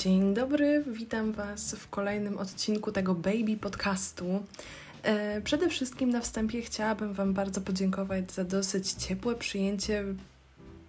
[0.00, 4.42] Dzień dobry, witam Was w kolejnym odcinku tego Baby Podcastu.
[5.02, 10.04] E, przede wszystkim na wstępie chciałabym Wam bardzo podziękować za dosyć ciepłe przyjęcie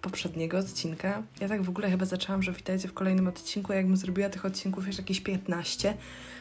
[0.02, 1.24] poprzedniego odcinka.
[1.42, 4.88] Ja tak w ogóle chyba zaczęłam, że witajcie w kolejnym odcinku, jakbym zrobiła tych odcinków
[4.88, 5.98] już jakieś 15,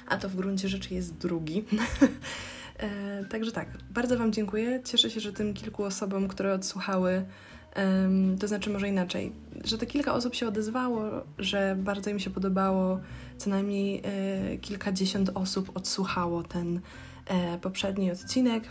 [0.08, 1.64] a to w gruncie rzeczy jest drugi.
[2.78, 4.80] e, także tak, bardzo Wam dziękuję.
[4.84, 7.24] Cieszę się, że tym kilku osobom, które odsłuchały,
[8.40, 9.32] to znaczy, może inaczej,
[9.64, 11.02] że te kilka osób się odezwało,
[11.38, 13.00] że bardzo im się podobało,
[13.38, 16.80] co najmniej e, kilkadziesiąt osób odsłuchało ten
[17.26, 18.64] e, poprzedni odcinek.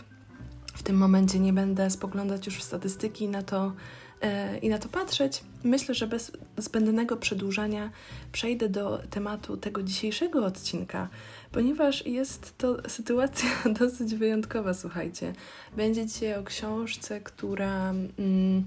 [0.74, 3.72] W tym momencie nie będę spoglądać już w statystyki na to
[4.20, 5.44] e, i na to patrzeć.
[5.64, 7.90] Myślę, że bez zbędnego przedłużania
[8.32, 11.08] przejdę do tematu tego dzisiejszego odcinka,
[11.52, 15.32] ponieważ jest to sytuacja dosyć wyjątkowa, słuchajcie.
[15.76, 17.90] Będzie dzisiaj o książce, która.
[18.18, 18.64] Mm,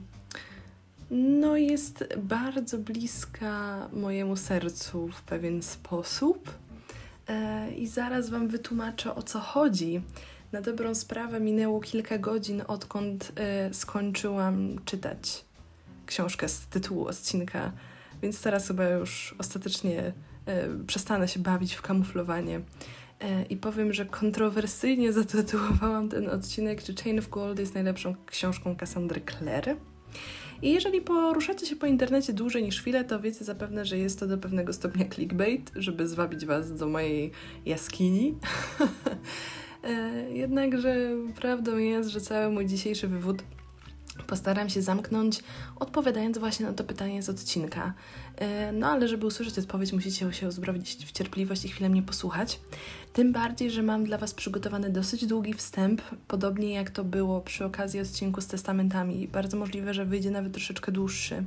[1.14, 6.52] no, jest bardzo bliska mojemu sercu w pewien sposób.
[7.28, 10.02] E, I zaraz Wam wytłumaczę o co chodzi.
[10.52, 15.46] Na dobrą sprawę minęło kilka godzin, odkąd e, skończyłam czytać
[16.06, 17.72] książkę z tytułu odcinka,
[18.22, 20.14] więc teraz chyba już ostatecznie
[20.46, 22.62] e, przestanę się bawić w kamuflowanie.
[23.50, 29.22] I powiem, że kontrowersyjnie zatytułowałam ten odcinek, czy Chain of Gold jest najlepszą książką Cassandry
[29.22, 29.76] Clare.
[30.64, 34.28] I jeżeli poruszacie się po internecie dłużej niż chwilę, to wiecie zapewne, że jest to
[34.28, 37.32] do pewnego stopnia clickbait, żeby zwabić Was do mojej
[37.66, 38.36] jaskini.
[39.84, 40.96] E, jednakże
[41.36, 43.44] prawdą jest, że cały mój dzisiejszy wywód
[44.28, 45.44] postaram się zamknąć,
[45.76, 47.94] odpowiadając właśnie na to pytanie z odcinka.
[48.36, 52.60] E, no ale żeby usłyszeć odpowiedź, musicie się uzbroić w cierpliwość i chwilę mnie posłuchać.
[53.14, 57.66] Tym bardziej, że mam dla Was przygotowany dosyć długi wstęp, podobnie jak to było przy
[57.66, 59.28] okazji odcinku z testamentami.
[59.28, 61.44] Bardzo możliwe, że wyjdzie nawet troszeczkę dłuższy.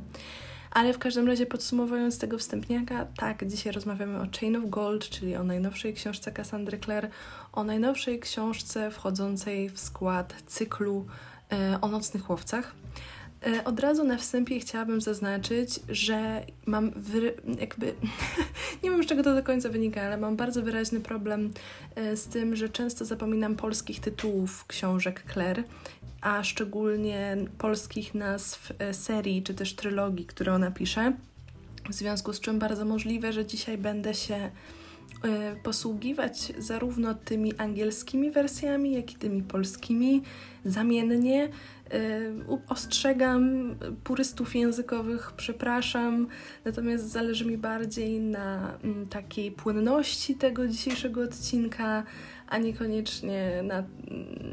[0.71, 5.37] Ale w każdym razie podsumowując tego wstępniaka, tak, dzisiaj rozmawiamy o Chain of Gold, czyli
[5.37, 7.09] o najnowszej książce Cassandry Clare,
[7.53, 11.07] o najnowszej książce wchodzącej w skład cyklu
[11.81, 12.75] o nocnych łowcach.
[13.47, 16.93] E, od razu na wstępie chciałabym zaznaczyć, że mam
[17.61, 17.95] jakby,
[18.83, 21.53] nie wiem z czego to do końca wynika, ale mam bardzo wyraźny problem
[21.95, 25.65] e, z tym, że często zapominam polskich tytułów książek Claire,
[26.21, 31.13] a szczególnie polskich nazw e, serii czy też trylogii, które ona pisze.
[31.89, 34.51] W związku z czym bardzo możliwe, że dzisiaj będę się
[35.63, 40.23] posługiwać zarówno tymi angielskimi wersjami, jak i tymi polskimi
[40.65, 41.49] zamiennie.
[41.95, 42.35] Y,
[42.69, 43.75] ostrzegam
[44.05, 46.27] purystów językowych, przepraszam,
[46.65, 52.03] natomiast zależy mi bardziej na mm, takiej płynności tego dzisiejszego odcinka,
[52.49, 53.85] a niekoniecznie na.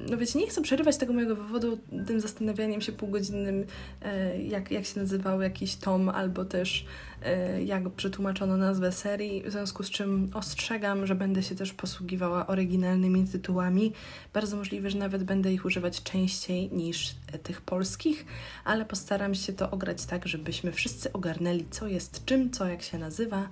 [0.09, 1.77] No wiecie, nie chcę przerywać tego mojego wywodu
[2.07, 3.65] tym zastanawianiem się półgodzinnym,
[4.01, 6.85] e, jak, jak się nazywał jakiś tom, albo też
[7.23, 12.47] e, jak przetłumaczono nazwę serii, w związku z czym ostrzegam, że będę się też posługiwała
[12.47, 13.93] oryginalnymi tytułami.
[14.33, 18.25] Bardzo możliwe, że nawet będę ich używać częściej niż tych polskich,
[18.65, 22.97] ale postaram się to ograć tak, żebyśmy wszyscy ogarnęli, co jest czym, co jak się
[22.97, 23.49] nazywa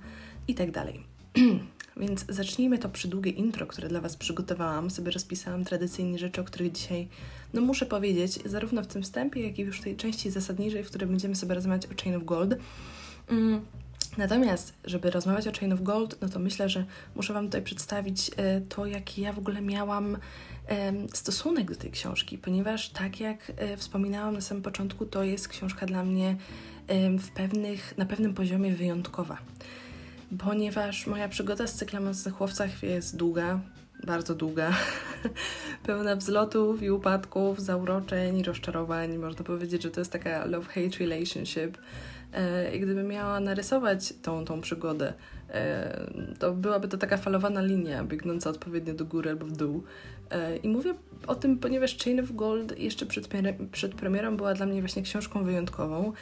[0.47, 1.03] i tak dalej.
[1.97, 4.89] Więc zacznijmy to przydługie intro, które dla Was przygotowałam.
[4.89, 7.07] Sobie rozpisałam tradycyjnie rzeczy, o których dzisiaj
[7.53, 10.87] no muszę powiedzieć, zarówno w tym wstępie, jak i już w tej części zasadniczej, w
[10.87, 12.55] której będziemy sobie rozmawiać o Chain of Gold.
[13.29, 13.61] Mm.
[14.17, 16.85] Natomiast, żeby rozmawiać o Chain of Gold, no to myślę, że
[17.15, 20.17] muszę Wam tutaj przedstawić e, to, jaki ja w ogóle miałam
[21.13, 25.85] stosunek do tej książki, ponieważ tak jak e, wspominałam na samym początku, to jest książka
[25.85, 26.35] dla mnie
[27.19, 29.37] w pewnych, na pewnym poziomie wyjątkowa
[30.39, 33.59] ponieważ moja przygoda z cyklem Nocnych Chłopcach jest długa,
[34.03, 34.71] bardzo długa,
[35.85, 39.17] pełna wzlotów i upadków, zauroczeń rozczarowań.
[39.17, 41.77] Można powiedzieć, że to jest taka love-hate relationship.
[42.33, 45.13] E, I gdybym miała narysować tą, tą przygodę,
[45.49, 49.83] e, to byłaby to taka falowana linia, biegnąca odpowiednio do góry albo w dół.
[50.29, 50.93] E, I mówię
[51.27, 53.29] o tym, ponieważ Chain of Gold jeszcze przed,
[53.71, 56.13] przed premierą była dla mnie właśnie książką wyjątkową,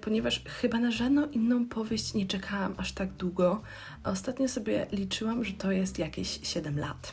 [0.00, 3.62] ponieważ chyba na żadną inną powieść nie czekałam aż tak długo.
[4.04, 7.12] A ostatnio sobie liczyłam, że to jest jakieś 7 lat.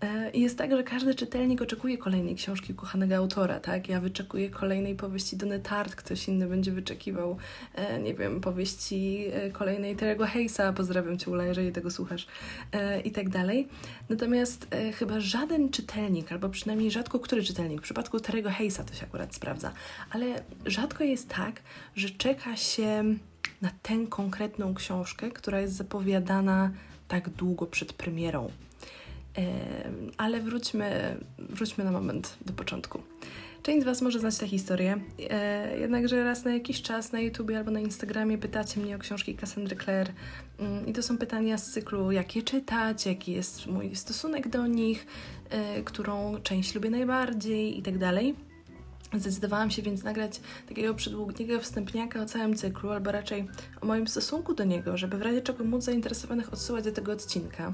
[0.00, 3.88] E, I jest tak, że każdy czytelnik oczekuje kolejnej książki ukochanego autora, tak?
[3.88, 7.36] Ja wyczekuję kolejnej powieści Dony Tart, ktoś inny będzie wyczekiwał,
[7.74, 12.26] e, nie wiem, powieści e, kolejnej Terego Hayesa, pozdrawiam Cię Ula, jeżeli tego słuchasz,
[13.04, 13.68] i tak dalej.
[14.08, 19.06] Natomiast chyba żaden czytelnik, albo przynajmniej rzadko który czytelnik, w przypadku Terego Hayesa to się
[19.06, 19.72] akurat sprawdza,
[20.10, 20.26] ale
[20.66, 21.62] rzadko jest tak,
[21.94, 23.04] że czeka się
[23.62, 26.70] na tę konkretną książkę, która jest zapowiadana
[27.08, 28.50] tak długo przed premierą.
[30.16, 33.02] Ale wróćmy, wróćmy na moment do początku.
[33.62, 35.00] Część z Was może znać tę historię,
[35.30, 39.34] e, jednakże raz na jakiś czas na YouTubie albo na Instagramie pytacie mnie o książki
[39.34, 40.12] Cassandry Clare
[40.58, 45.06] mm, i to są pytania z cyklu jakie czytać, jaki jest mój stosunek do nich,
[45.50, 47.94] e, którą część lubię najbardziej i tak.
[49.14, 53.48] Zdecydowałam się więc nagrać takiego przydługiego wstępniaka o całym cyklu, albo raczej
[53.80, 57.72] o moim stosunku do niego, żeby w razie czego móc zainteresowanych odsyłać do tego odcinka.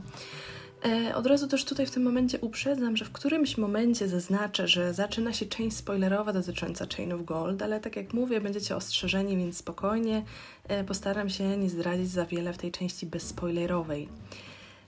[0.85, 4.95] E, od razu też tutaj w tym momencie uprzedzam, że w którymś momencie zaznaczę, że
[4.95, 9.57] zaczyna się część spoilerowa dotycząca Chain of Gold, ale tak jak mówię, będziecie ostrzeżeni, więc
[9.57, 10.23] spokojnie
[10.69, 14.09] e, postaram się nie zdradzić za wiele w tej części bezspoilerowej.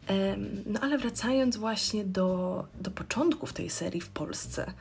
[0.09, 0.37] E,
[0.67, 4.67] no ale wracając właśnie do, do początków tej serii w Polsce–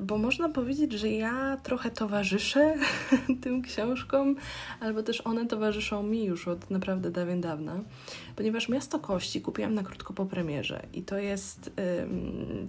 [0.00, 2.74] bo można powiedzieć, że ja trochę towarzyszę
[3.42, 4.36] tym książkom,
[4.80, 7.80] albo też one towarzyszą mi już od naprawdę dawien dawna,
[8.36, 11.70] ponieważ Miasto Kości kupiłam na krótko po premierze i to jest,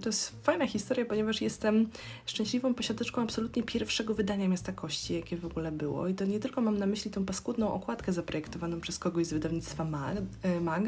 [0.02, 1.88] to jest fajna historia, ponieważ jestem
[2.26, 6.60] szczęśliwą posiadaczką absolutnie pierwszego wydania Miasta Kości, jakie w ogóle było i to nie tylko
[6.60, 10.84] mam na myśli tą paskudną okładkę zaprojektowaną przez kogoś z wydawnictwa MAG, e, MAG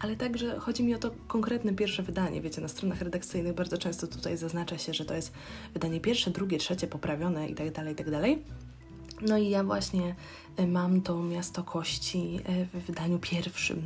[0.00, 2.40] ale także chodzi mi o to konkretne pierwsze wydanie.
[2.40, 5.32] Wiecie, na stronach redakcyjnych bardzo często tutaj zaznacza się, że to jest
[5.74, 8.42] wydanie pierwsze, drugie, trzecie, poprawione i tak dalej, i tak dalej.
[9.28, 10.14] No i ja właśnie
[10.66, 13.82] mam to Miasto Kości e, w wydaniu pierwszym,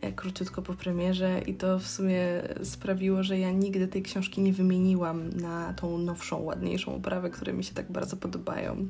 [0.00, 4.52] e, króciutko po premierze i to w sumie sprawiło, że ja nigdy tej książki nie
[4.52, 8.88] wymieniłam na tą nowszą, ładniejszą oprawę, które mi się tak bardzo podobają,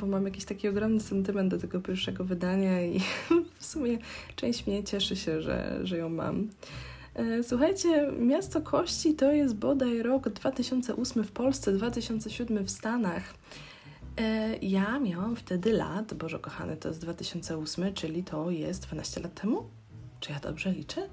[0.00, 3.00] bo mam jakiś taki ogromny sentyment do tego pierwszego wydania i
[3.60, 3.98] w sumie
[4.36, 6.48] część mnie cieszy się, że, że ją mam.
[7.14, 13.34] E, słuchajcie, Miasto Kości to jest bodaj rok 2008 w Polsce, 2007 w Stanach.
[14.18, 19.40] E, ja miałam wtedy lat, Boże kochany, to jest 2008, czyli to jest 12 lat
[19.40, 19.64] temu?
[20.20, 21.08] Czy ja dobrze liczę?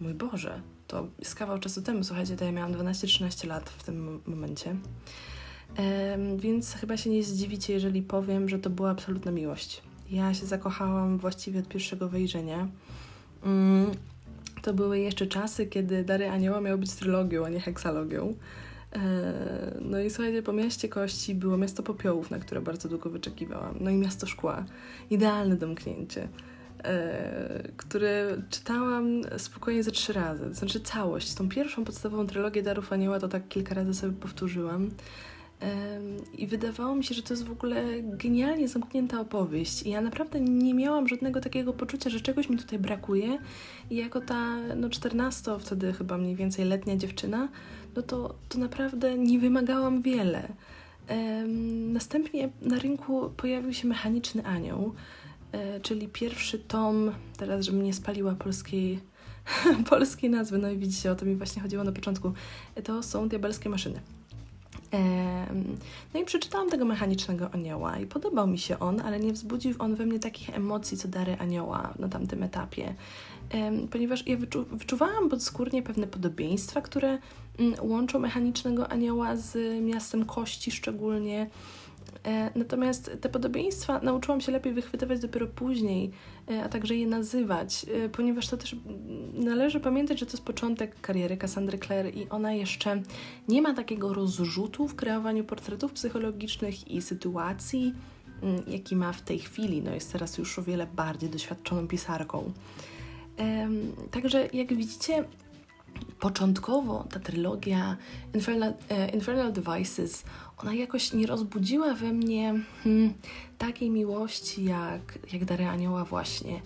[0.00, 4.20] Mój Boże, to jest kawał czasu temu, słuchajcie, to ja miałam 12-13 lat w tym
[4.26, 4.76] momencie.
[6.36, 9.82] Więc chyba się nie zdziwicie, jeżeli powiem, że to była absolutna miłość.
[10.10, 12.68] Ja się zakochałam właściwie od pierwszego wejrzenia.
[13.44, 13.90] Mm,
[14.62, 18.34] to były jeszcze czasy, kiedy Dary Anioła miały być trylogią, a nie heksalogią.
[18.94, 23.74] E, no i słuchajcie, po mieście kości było miasto popiołów, na które bardzo długo wyczekiwałam.
[23.80, 24.64] No i miasto szkła.
[25.10, 26.28] Idealne domknięcie,
[26.84, 30.44] e, które czytałam spokojnie ze trzy razy.
[30.44, 31.34] To znaczy całość.
[31.34, 34.90] Tą pierwszą podstawową trylogię Darów Anioła to tak kilka razy sobie powtórzyłam.
[36.38, 39.82] I wydawało mi się, że to jest w ogóle genialnie zamknięta opowieść.
[39.82, 43.38] I ja naprawdę nie miałam żadnego takiego poczucia, że czegoś mi tutaj brakuje.
[43.90, 47.48] I jako ta no 14, wtedy chyba mniej więcej letnia dziewczyna,
[47.96, 50.48] no to, to naprawdę nie wymagałam wiele.
[51.92, 54.94] Następnie na rynku pojawił się Mechaniczny Anioł,
[55.52, 59.00] e, czyli pierwszy tom, teraz żebym nie spaliła polskiej,
[59.90, 62.32] polskiej nazwy, no i widzicie, o to mi właśnie chodziło na początku,
[62.84, 64.00] to są Diabelskie Maszyny.
[66.14, 69.94] No i przeczytałam tego mechanicznego anioła i podobał mi się on, ale nie wzbudził on
[69.94, 72.94] we mnie takich emocji, co dary anioła na tamtym etapie.
[73.90, 77.18] Ponieważ ja wyczu wyczuwałam podskórnie pewne podobieństwa, które
[77.58, 81.50] mm, łączą mechanicznego anioła z miastem kości szczególnie.
[82.24, 86.10] E, natomiast te podobieństwa nauczyłam się lepiej wychwytywać dopiero później,
[86.50, 88.76] e, a także je nazywać, e, ponieważ to też
[89.34, 93.02] należy pamiętać, że to jest początek kariery Cassandry Clare i ona jeszcze
[93.48, 97.94] nie ma takiego rozrzutu w kreowaniu portretów psychologicznych i sytuacji,
[98.42, 99.82] mm, jaki ma w tej chwili.
[99.82, 102.52] No jest teraz już o wiele bardziej doświadczoną pisarką.
[104.10, 105.24] Także jak widzicie,
[106.20, 107.96] początkowo ta trylogia
[108.34, 108.74] Infernal,
[109.14, 110.24] Infernal Devices
[110.56, 113.14] ona jakoś nie rozbudziła we mnie hmm,
[113.58, 116.60] takiej miłości jak, jak Dary Anioła właśnie,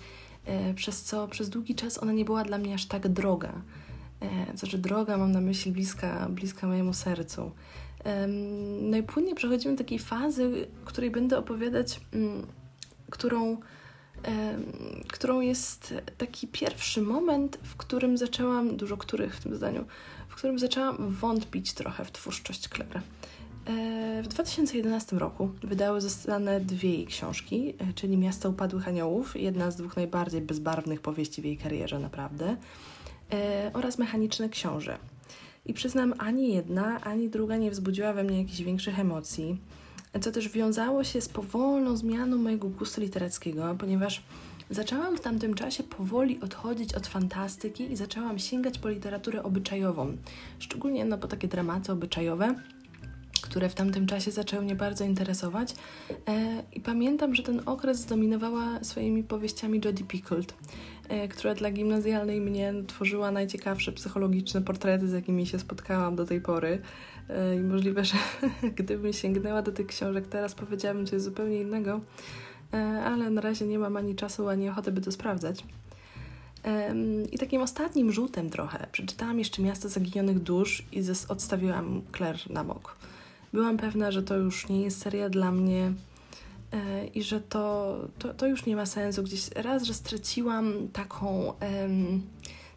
[0.45, 3.53] e, przez co przez długi czas ona nie była dla mnie aż tak droga.
[4.21, 7.51] E, znaczy droga mam na myśli bliska, bliska mojemu sercu.
[8.05, 8.27] E,
[8.83, 12.47] no i płynnie przechodzimy do takiej fazy, której będę opowiadać, mm,
[13.11, 13.57] którą,
[15.09, 19.85] którą jest taki pierwszy moment, w którym zaczęłam, dużo których w tym zdaniu,
[20.29, 23.03] w którym zaczęłam wątpić trochę w twórczość Claire.
[23.69, 29.71] E, w 2011 roku wydały zostane dwie jej książki, e, czyli Miasto Upadłych Aniołów, jedna
[29.71, 32.57] z dwóch najbardziej bezbarwnych powieści w jej karierze, naprawdę,
[33.33, 34.99] e, oraz Mechaniczne Książę.
[35.67, 39.57] I przyznam, ani jedna, ani druga nie wzbudziła we mnie jakichś większych emocji,
[40.21, 44.23] co też wiązało się z powolną zmianą mojego gustu literackiego, ponieważ
[44.71, 50.17] zaczęłam w tamtym czasie powoli odchodzić od fantastyki i zaczęłam sięgać po literaturę obyczajową,
[50.59, 52.55] szczególnie no, po takie dramaty obyczajowe
[53.41, 55.75] które w tamtym czasie zaczęły mnie bardzo interesować.
[56.29, 60.55] E, I pamiętam, że ten okres zdominowała swoimi powieściami Jodie Picoult,
[61.09, 66.41] e, która dla gimnazjalnej mnie tworzyła najciekawsze psychologiczne portrety, z jakimi się spotkałam do tej
[66.41, 66.79] pory.
[67.29, 68.17] E, I możliwe, że
[68.79, 72.01] gdybym sięgnęła do tych książek teraz, powiedziałabym coś zupełnie innego,
[73.05, 75.65] ale na razie nie mam ani czasu, ani ochoty, by to sprawdzać.
[77.33, 82.97] I takim ostatnim rzutem trochę przeczytałam jeszcze Miasto Zaginionych Dusz i odstawiłam Claire na bok.
[83.53, 85.93] Byłam pewna, że to już nie jest seria dla mnie
[86.73, 89.23] e, i że to, to, to już nie ma sensu.
[89.23, 91.53] Gdzieś raz, że straciłam taką,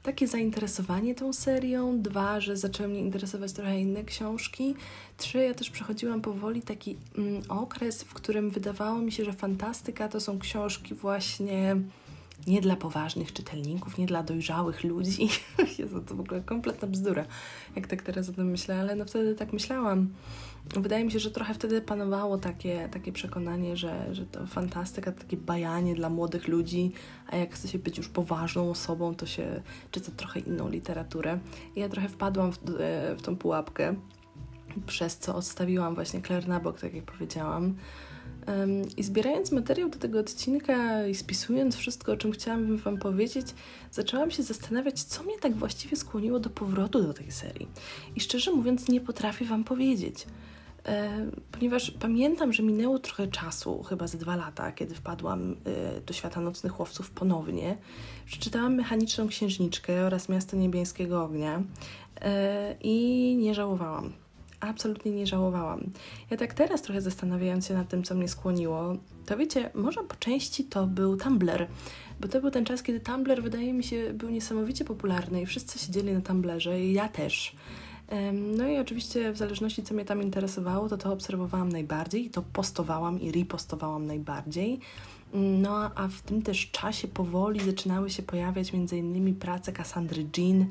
[0.04, 4.76] takie zainteresowanie tą serią, dwa, że zaczęły mnie interesować trochę inne książki,
[5.18, 10.08] trzy, ja też przechodziłam powoli taki um, okres, w którym wydawało mi się, że fantastyka
[10.08, 11.76] to są książki właśnie
[12.48, 15.30] nie dla poważnych czytelników, nie dla dojrzałych ludzi.
[15.80, 17.26] Jezu, to w ogóle kompletna bzdura,
[17.76, 20.10] jak tak teraz o tym myślę, ale no wtedy tak myślałam.
[20.66, 25.38] Wydaje mi się, że trochę wtedy panowało takie, takie przekonanie, że, że to fantastyka, takie
[25.38, 26.92] bajanie dla młodych ludzi,
[27.28, 31.40] a jak chce się być już poważną osobą, to się czyta trochę inną literaturę.
[31.76, 33.96] I ja trochę wpadłam w, e, w tą pułapkę,
[34.88, 37.76] przez co odstawiłam właśnie Claire na bok, tak jak powiedziałam.
[38.98, 43.48] I zbierając materiał do tego odcinka i spisując wszystko, o czym chciałabym Wam powiedzieć,
[43.92, 47.68] zaczęłam się zastanawiać, co mnie tak właściwie skłoniło do powrotu do tej serii.
[48.16, 50.26] I szczerze mówiąc, nie potrafię Wam powiedzieć.
[51.52, 56.42] Ponieważ pamiętam, że minęło trochę czasu, chyba ze dwa lata, kiedy wpadłam e, do świata
[56.42, 57.78] nocnych łowców ponownie.
[58.26, 61.64] Przeczytałam Mechaniczną Księżniczkę oraz Miasto Niebieskiego Ognia
[62.22, 64.14] e, i nie żałowałam
[64.62, 65.82] absolutnie nie żałowałam.
[66.30, 68.96] Ja tak teraz trochę zastanawiając się nad tym, co mnie skłoniło,
[69.26, 71.68] to wiecie, może po części to był Tumblr,
[72.20, 75.80] bo to był ten czas, kiedy Tumblr wydaje mi się był niesamowicie popularny i wszyscy
[75.80, 77.56] siedzieli na Tumblrze i ja też.
[78.34, 83.22] No i oczywiście w zależności co mnie tam interesowało, to to obserwowałam najbardziej, to postowałam
[83.22, 84.80] i repostowałam najbardziej.
[85.34, 90.66] No a w tym też czasie powoli zaczynały się pojawiać innymi prace Cassandry Jean,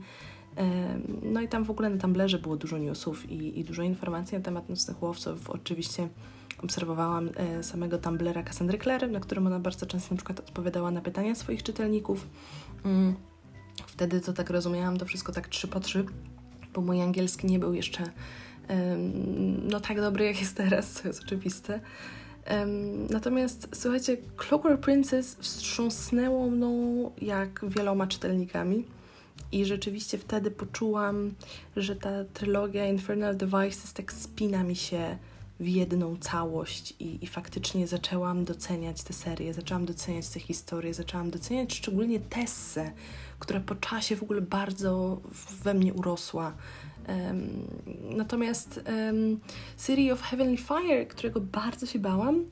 [1.23, 4.45] no i tam w ogóle na Tumblerze było dużo newsów i, i dużo informacji na
[4.45, 5.51] temat nocnych łowców.
[5.51, 6.09] Oczywiście
[6.63, 11.01] obserwowałam e, samego Tumblera Cassandry Clare, na którym ona bardzo często na przykład odpowiadała na
[11.01, 12.27] pytania swoich czytelników.
[12.85, 13.15] Mm,
[13.87, 16.05] wtedy to tak rozumiałam, to wszystko tak trzy po trzy,
[16.75, 18.11] bo mój angielski nie był jeszcze
[19.63, 21.81] no tak dobry, jak jest teraz, co jest oczywiste.
[23.11, 28.85] natomiast słuchajcie, Clockwork Princess wstrząsnęło mną jak wieloma czytelnikami.
[29.53, 31.35] I rzeczywiście wtedy poczułam,
[31.77, 35.19] że ta trylogia Infernal Devices tak spina mi się
[35.61, 41.31] w jedną całość i, i faktycznie zaczęłam doceniać tę serię, zaczęłam doceniać tę historię, zaczęłam
[41.31, 42.93] doceniać szczególnie Tessę,
[43.41, 45.21] która po czasie w ogóle bardzo
[45.63, 46.53] we mnie urosła.
[47.09, 47.67] Um,
[48.17, 49.41] natomiast um,
[49.87, 52.45] City of Heavenly Fire, którego bardzo się bałam,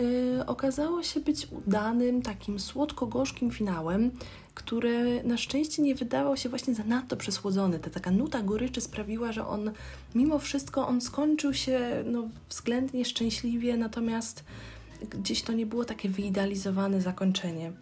[0.00, 4.10] y, okazało się być udanym, takim słodko-gorzkim finałem,
[4.54, 7.78] który na szczęście nie wydawał się właśnie zanadto przesłodzony.
[7.78, 9.70] Ta taka nuta goryczy sprawiła, że on
[10.14, 14.44] mimo wszystko on skończył się no, względnie szczęśliwie, natomiast
[15.10, 17.72] gdzieś to nie było takie wyidealizowane zakończenie.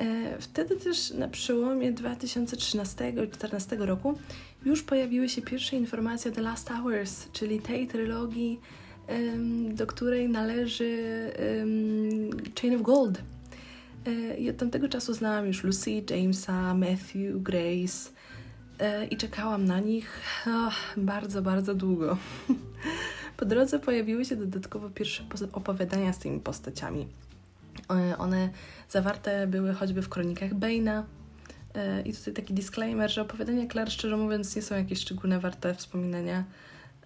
[0.00, 4.18] E, wtedy też na przełomie 2013 i 2014 roku
[4.64, 8.60] już pojawiły się pierwsze informacje o The Last Hours, czyli tej trylogii,
[9.74, 10.98] do której należy
[12.60, 13.22] Chain of Gold
[14.06, 18.10] E, I od tamtego czasu znałam już Lucy, Jamesa, Matthew, Grace
[18.78, 22.16] e, i czekałam na nich oh, bardzo, bardzo długo.
[23.36, 27.08] Po drodze pojawiły się dodatkowo pierwsze opowiadania z tymi postaciami.
[27.90, 28.48] E, one
[28.88, 31.02] zawarte były choćby w kronikach Bane'a.
[32.04, 36.44] I tutaj taki disclaimer, że opowiadania Claire, szczerze mówiąc, nie są jakieś szczególne warte wspominania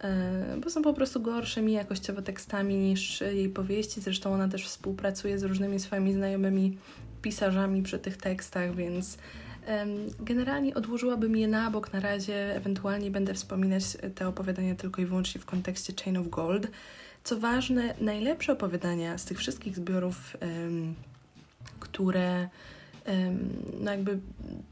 [0.04, 4.00] E, bo są po prostu gorszymi jakościowo tekstami niż jej powieści.
[4.00, 6.78] Zresztą ona też współpracuje z różnymi swoimi znajomymi
[7.22, 9.18] pisarzami przy tych tekstach, więc
[10.20, 12.56] generalnie odłożyłabym je na bok na razie.
[12.56, 16.68] Ewentualnie będę wspominać te opowiadania tylko i wyłącznie w kontekście Chain of Gold.
[17.24, 20.36] Co ważne, najlepsze opowiadania z tych wszystkich zbiorów,
[21.80, 22.48] które
[23.80, 24.18] no jakby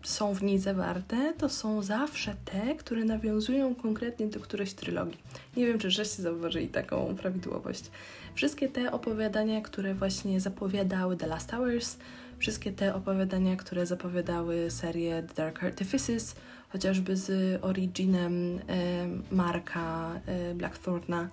[0.03, 5.19] są w niej zawarte, to są zawsze te, które nawiązują konkretnie do którejś trylogii.
[5.57, 7.91] Nie wiem, czy żeście zauważyli taką prawidłowość.
[8.35, 11.97] Wszystkie te opowiadania, które właśnie zapowiadały The Last Hours,
[12.39, 16.35] wszystkie te opowiadania, które zapowiadały serię The Dark Artifices,
[16.69, 21.29] chociażby z originem e, Marka e, Blackthorna,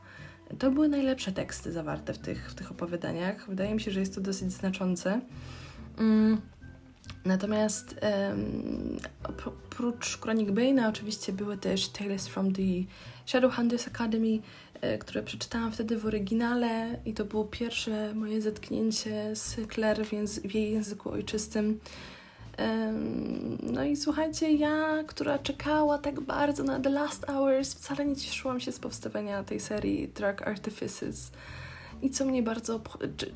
[0.59, 3.49] to były najlepsze teksty zawarte w tych, w tych opowiadaniach.
[3.49, 5.21] Wydaje mi się, że jest to dosyć znaczące.
[5.97, 6.41] Mm.
[7.25, 7.95] Natomiast
[8.29, 12.61] um, oprócz Chronic Bane'a oczywiście były też Tales from the
[13.25, 14.39] Shadowhunters Academy,
[14.81, 20.09] e, które przeczytałam wtedy w oryginale i to było pierwsze moje zetknięcie z Claire w,
[20.41, 21.79] w jej języku ojczystym.
[23.63, 28.59] No i słuchajcie, ja, która czekała tak bardzo na The Last Hours, wcale nie cieszyłam
[28.59, 31.31] się z powstawania tej serii Dark Artifices.
[32.01, 32.81] I co mnie bardzo,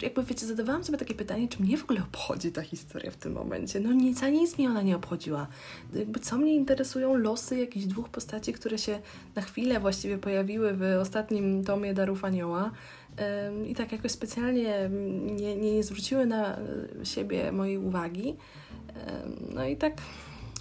[0.02, 3.34] jakby wiecie, zadawałam sobie takie pytanie, czy mnie w ogóle obchodzi ta historia w tym
[3.34, 3.80] momencie.
[3.80, 5.48] No nic, za nic mnie ona nie obchodziła.
[5.94, 9.00] Jakby co mnie interesują losy jakichś dwóch postaci, które się
[9.36, 12.72] na chwilę właściwie pojawiły w ostatnim tomie Darów Anioła
[13.68, 14.90] i tak jakoś specjalnie
[15.36, 16.58] nie, nie, nie zwróciły na
[17.04, 18.36] siebie mojej uwagi.
[19.56, 19.94] No i tak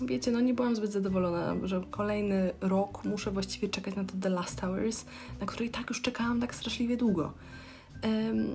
[0.01, 4.29] wiecie, no nie byłam zbyt zadowolona, że kolejny rok muszę właściwie czekać na to The
[4.29, 5.05] Last Hours,
[5.41, 7.33] na który tak już czekałam tak straszliwie długo.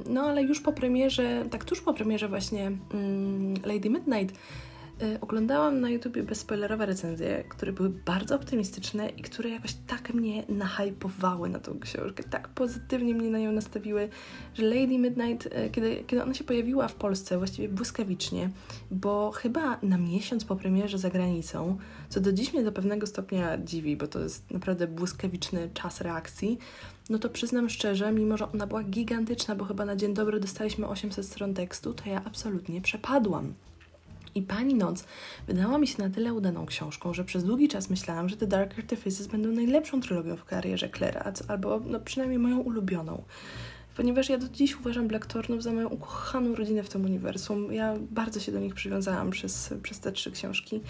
[0.09, 4.35] No ale już po premierze, tak tuż po premierze właśnie mm, Lady Midnight
[5.01, 10.43] y, oglądałam na YouTubie bezspoilerowe recenzje, które były bardzo optymistyczne i które jakoś tak mnie
[10.49, 14.09] nahypowały na tą książkę, tak pozytywnie mnie na nią nastawiły,
[14.53, 18.49] że Lady Midnight, y, kiedy, kiedy ona się pojawiła w Polsce właściwie błyskawicznie,
[18.91, 21.77] bo chyba na miesiąc po premierze za granicą,
[22.09, 26.57] co do dziś mnie do pewnego stopnia dziwi, bo to jest naprawdę błyskawiczny czas reakcji,
[27.09, 30.87] no to przyznam szczerze, mimo że ona była gigantyczna, bo chyba na dzień dobry dostaliśmy
[30.87, 33.53] 800 stron tekstu, to ja absolutnie przepadłam.
[34.35, 35.03] I Pani Noc
[35.47, 38.79] wydała mi się na tyle udaną książką, że przez długi czas myślałam, że The Dark
[38.79, 43.23] Artifices będą najlepszą trylogią w karierze Claire, albo no, przynajmniej moją ulubioną
[43.97, 47.73] ponieważ ja do dziś uważam Blackthornów za moją ukochaną rodzinę w tym uniwersum.
[47.73, 50.81] Ja bardzo się do nich przywiązałam przez, przez te trzy książki,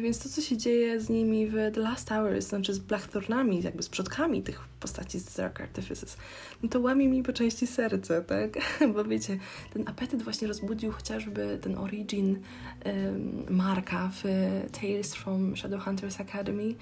[0.00, 3.82] więc to, co się dzieje z nimi w The Last Hours, znaczy z Blackthornami, jakby
[3.82, 6.16] z przodkami tych postaci z Dark Artifices,
[6.62, 8.58] no to łamie mi po części serce, tak?
[8.94, 9.38] Bo wiecie,
[9.72, 12.38] ten apetyt właśnie rozbudził chociażby ten origin
[12.84, 14.22] um, Marka w
[14.80, 16.74] Tales from Shadowhunters Academy,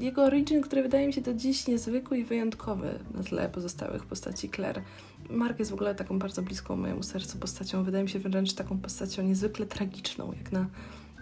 [0.00, 4.50] jego origin, który wydaje mi się do dziś niezwykły i wyjątkowy na tle pozostałych postaci
[4.50, 4.82] Claire.
[5.30, 7.84] Mark jest w ogóle taką bardzo bliską mojemu sercu postacią.
[7.84, 10.66] Wydaje mi się wręcz taką postacią niezwykle tragiczną, jak na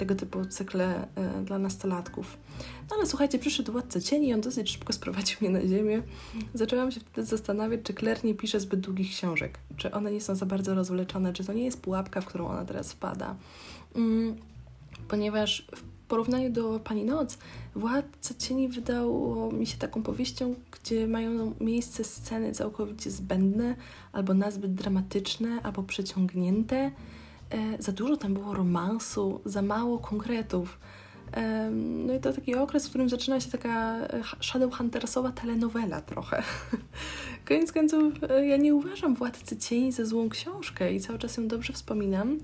[0.02, 2.36] tego typu cykle e, dla nastolatków.
[2.90, 6.02] No ale słuchajcie, przyszedł Władca Cieni i on dosyć szybko sprowadził mnie na ziemię.
[6.54, 10.34] Zaczęłam się wtedy zastanawiać, czy Claire nie pisze zbyt długich książek, czy one nie są
[10.34, 13.36] za bardzo rozwleczone, czy to nie jest pułapka, w którą ona teraz wpada.
[13.96, 14.36] Mm,
[15.08, 17.38] ponieważ w porównaniu do Pani Noc,
[17.74, 23.76] Władca Cieni wydało mi się taką powieścią, gdzie mają miejsce sceny całkowicie zbędne,
[24.12, 26.90] albo nazbyt dramatyczne, albo przeciągnięte.
[27.52, 30.78] E, za dużo tam było romansu, za mało konkretów.
[31.32, 31.70] E,
[32.06, 36.42] no i to taki okres, w którym zaczyna się taka e, Shadowhuntersowa telenowela trochę.
[37.48, 38.14] Koniec końców,
[38.48, 42.38] ja nie uważam Władcy Cieni za złą książkę i cały czas ją dobrze wspominam.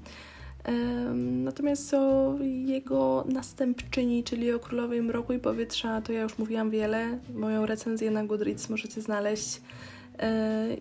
[1.14, 2.35] Natomiast o
[2.66, 7.18] jego następczyni, czyli o Królowej Mroku i Powietrza, to ja już mówiłam wiele.
[7.35, 9.61] Moją recenzję na Goodreads możecie znaleźć.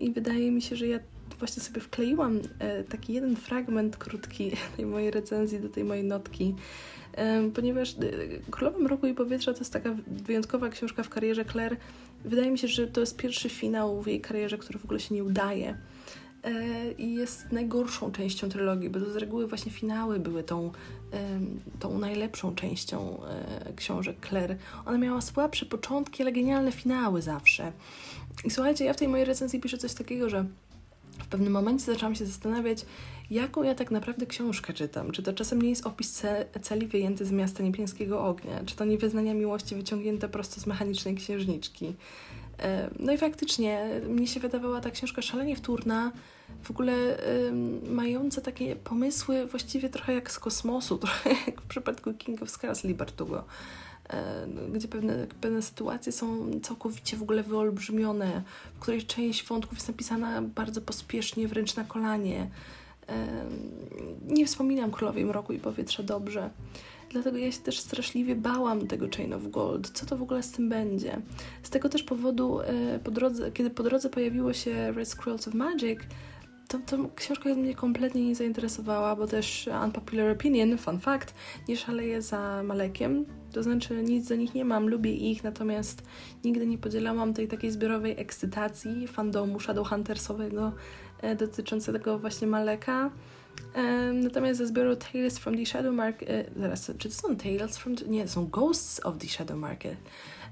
[0.00, 0.98] I wydaje mi się, że ja
[1.38, 6.54] właśnie sobie wkleiłam e, taki jeden fragment krótki tej mojej recenzji do tej mojej notki,
[7.54, 7.94] ponieważ e,
[8.50, 11.76] Królowa Mroku i Powietrza to jest taka wyjątkowa książka w karierze Claire.
[12.24, 15.14] Wydaje mi się, że to jest pierwszy finał w jej karierze, który w ogóle się
[15.14, 15.76] nie udaje.
[16.44, 20.72] E, i jest najgorszą częścią trylogii, bo to z reguły właśnie finały były tą,
[21.78, 23.20] tą najlepszą częścią
[23.76, 24.56] książek Claire.
[24.86, 27.72] Ona miała słabsze początki, ale genialne finały zawsze.
[28.44, 30.44] I słuchajcie, ja w tej mojej recenzji piszę coś takiego, że
[31.18, 32.86] w pewnym momencie zaczęłam się zastanawiać,
[33.30, 35.10] jaką ja tak naprawdę książkę czytam.
[35.12, 36.22] Czy to czasem nie jest opis
[36.62, 38.64] celi wyjęty z miasta niebiańskiego ognia?
[38.66, 41.94] Czy to nie wyznania miłości wyciągnięte prosto z mechanicznej księżniczki?
[42.98, 46.12] No i faktycznie mnie się wydawała ta książka szalenie wtórna,
[46.62, 47.18] w ogóle
[47.90, 52.84] mająca takie pomysły właściwie trochę jak z kosmosu, trochę jak w przypadku King of Scars
[52.84, 53.44] Libertugo,
[54.72, 58.42] gdzie pewne, pewne sytuacje są całkowicie w ogóle wyolbrzymione,
[58.76, 62.50] w której część wątków jest napisana bardzo pospiesznie, wręcz na kolanie.
[64.26, 66.50] Nie wspominam Królowej Mroku i Powietrza dobrze.
[67.10, 69.90] Dlatego ja się też straszliwie bałam tego Chain of Gold.
[69.90, 71.20] Co to w ogóle z tym będzie?
[71.62, 75.54] Z tego też powodu, e, po drodze, kiedy po drodze pojawiło się Red Scrolls of
[75.54, 75.98] Magic,
[76.68, 81.34] to, to książka mnie kompletnie nie zainteresowała, bo też Unpopular Opinion, fun fact,
[81.68, 83.24] nie szaleje za Malekiem.
[83.52, 86.02] To znaczy nic do nich nie mam, lubię ich, natomiast
[86.44, 90.72] nigdy nie podzielałam tej takiej zbiorowej ekscytacji fandomu Shadowhuntersowego
[91.20, 93.10] e, dotyczącego właśnie Maleka.
[93.74, 97.78] E, natomiast ze zbioru Tales from the Shadow Market, e, zaraz, czy to są Tales
[97.78, 99.96] from, nie, to są Ghosts of the Shadow Market,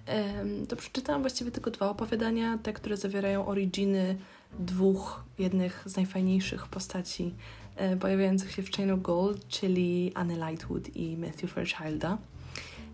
[0.07, 4.17] e, to przeczytałam właściwie tylko dwa opowiadania, te, które zawierają originy
[4.59, 7.35] dwóch, jednych z najfajniejszych postaci
[7.77, 12.19] e, pojawiających się w Chain of Gold, czyli Anne Lightwood i Matthew Fairchilda.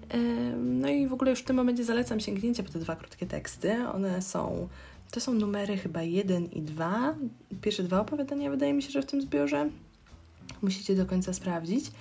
[0.08, 0.18] E,
[0.56, 3.88] no i w ogóle już w tym momencie zalecam sięgnięcie po te dwa krótkie teksty.
[3.88, 4.68] One są,
[5.10, 7.14] to są numery chyba 1 i 2.
[7.60, 9.70] Pierwsze dwa opowiadania wydaje mi się, że w tym zbiorze.
[10.62, 11.92] Musicie do końca sprawdzić.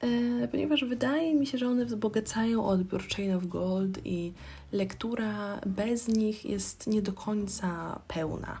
[0.00, 4.32] E, ponieważ wydaje mi się, że one wzbogacają odbiór Chain of Gold i
[4.72, 8.60] lektura bez nich jest nie do końca pełna.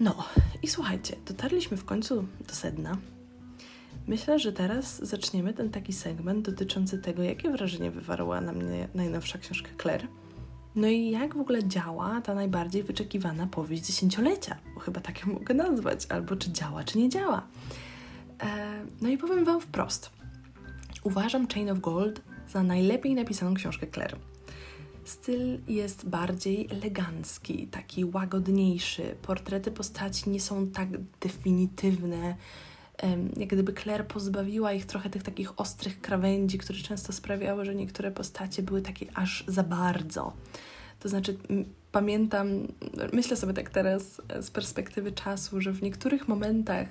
[0.00, 0.14] No
[0.62, 2.96] i słuchajcie, dotarliśmy w końcu do sedna.
[4.06, 9.38] Myślę, że teraz zaczniemy ten taki segment dotyczący tego, jakie wrażenie wywarła na mnie najnowsza
[9.38, 10.08] książka Claire.
[10.76, 15.32] No i jak w ogóle działa ta najbardziej wyczekiwana powieść dziesięciolecia, bo chyba tak ją
[15.32, 17.46] mogę nazwać, albo czy działa, czy nie działa.
[18.42, 18.46] E,
[19.00, 20.10] no i powiem Wam wprost.
[21.02, 24.16] Uważam Chain of Gold za najlepiej napisaną książkę Claire.
[25.06, 29.16] Styl jest bardziej elegancki, taki łagodniejszy.
[29.22, 30.88] Portrety postaci nie są tak
[31.20, 32.36] definitywne.
[33.36, 38.10] Jak gdyby Claire pozbawiła ich trochę tych takich ostrych krawędzi, które często sprawiały, że niektóre
[38.10, 40.32] postacie były takie aż za bardzo.
[41.00, 41.36] To znaczy,
[41.92, 42.48] pamiętam,
[43.12, 46.88] myślę sobie tak teraz e, z perspektywy czasu, że w niektórych momentach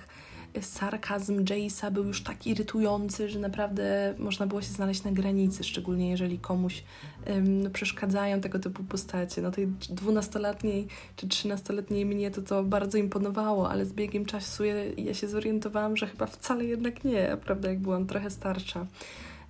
[0.61, 6.09] sarkazm Jace'a był już tak irytujący, że naprawdę można było się znaleźć na granicy, szczególnie
[6.09, 6.83] jeżeli komuś
[7.27, 9.41] um, przeszkadzają tego typu postacie.
[9.41, 14.75] No tej dwunastoletniej czy trzynastoletniej mnie to to bardzo imponowało, ale z biegiem czasu ja,
[14.97, 18.85] ja się zorientowałam, że chyba wcale jednak nie, prawda, jak byłam trochę starsza.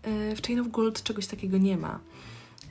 [0.04, 2.00] E, w Chain of Gold czegoś takiego nie ma.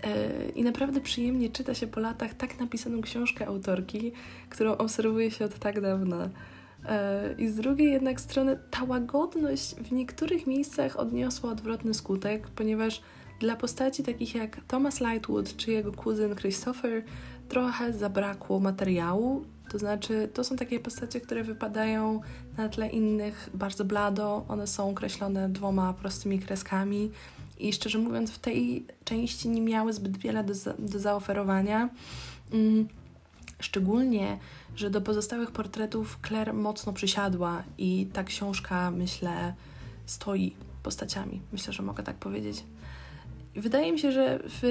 [0.05, 4.13] E, I naprawdę przyjemnie czyta się po latach tak napisaną książkę autorki,
[4.51, 6.29] którą obserwuje się od tak dawna.
[6.89, 13.03] E, I z drugiej jednak strony ta łagodność w niektórych miejscach odniosła odwrotny skutek, ponieważ
[13.41, 17.03] dla postaci takich jak Thomas Lightwood czy jego kuzyn Christopher
[17.49, 19.45] trochę zabrakło materiału.
[19.71, 22.21] To znaczy, to są takie postacie, które wypadają
[22.57, 24.45] na tle innych bardzo blado.
[24.49, 27.11] One są określone dwoma prostymi kreskami
[27.59, 31.89] i szczerze mówiąc, w tej części nie miały zbyt wiele do, za do zaoferowania.
[32.53, 32.89] Mm,
[33.61, 34.39] szczególnie
[34.77, 39.55] że do pozostałych portretów Claire mocno przysiadła i ta książka, myślę,
[40.07, 41.41] stoi postaciami.
[41.53, 42.65] Myślę, że mogę tak powiedzieć.
[43.57, 44.63] Wydaje mi się, że w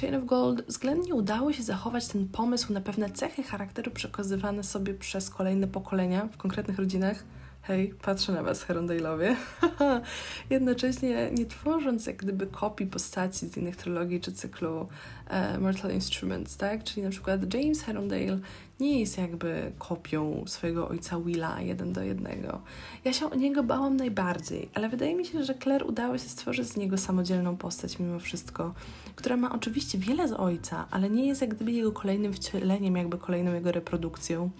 [0.00, 4.94] Chain of Gold względnie udało się zachować ten pomysł na pewne cechy charakteru przekazywane sobie
[4.94, 7.24] przez kolejne pokolenia w konkretnych rodzinach
[7.70, 9.34] hej, patrzę na was, Herondale'owie,
[10.50, 14.88] jednocześnie nie tworząc jak gdyby kopii postaci z innych trylogii czy cyklu
[15.28, 16.84] e, Mortal Instruments, tak?
[16.84, 18.38] Czyli na przykład James Herondale
[18.80, 22.60] nie jest jakby kopią swojego ojca Willa jeden do jednego.
[23.04, 26.68] Ja się o niego bałam najbardziej, ale wydaje mi się, że Claire udało się stworzyć
[26.68, 28.74] z niego samodzielną postać mimo wszystko,
[29.16, 33.18] która ma oczywiście wiele z ojca, ale nie jest jak gdyby jego kolejnym wcieleniem, jakby
[33.18, 34.50] kolejną jego reprodukcją.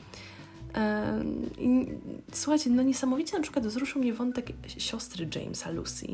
[1.58, 1.86] I
[2.32, 4.46] słuchajcie, no niesamowicie na przykład wzruszył mnie wątek
[4.78, 6.06] siostry Jamesa, Lucy,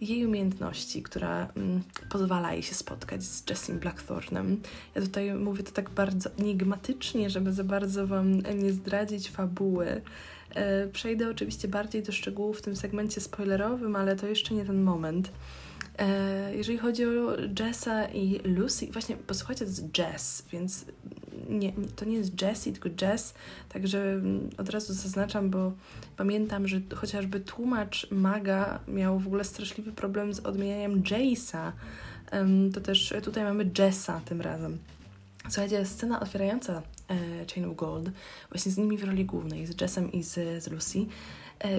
[0.00, 4.60] jej umiejętności, która mm, pozwala jej się spotkać z Jessim Blackthornem.
[4.94, 10.02] Ja tutaj mówię to tak bardzo enigmatycznie, żeby za bardzo Wam nie zdradzić fabuły.
[10.54, 14.82] E, przejdę oczywiście bardziej do szczegółów w tym segmencie spoilerowym, ale to jeszcze nie ten
[14.82, 15.30] moment.
[15.98, 20.84] E, jeżeli chodzi o Jessa i Lucy, właśnie posłuchajcie, to jest Jess, więc
[21.48, 23.34] nie, to nie jest Jessie, tylko Jess,
[23.68, 24.20] także
[24.58, 25.72] od razu zaznaczam, bo
[26.16, 31.72] pamiętam, że chociażby tłumacz Maga miał w ogóle straszliwy problem z odmienianiem Jace'a,
[32.74, 34.78] to też tutaj mamy Jessa tym razem.
[35.48, 37.16] Słuchajcie, scena otwierająca e,
[37.54, 38.10] Chain of Gold,
[38.50, 41.06] właśnie z nimi w roli głównej, z Jessem i z, z Lucy,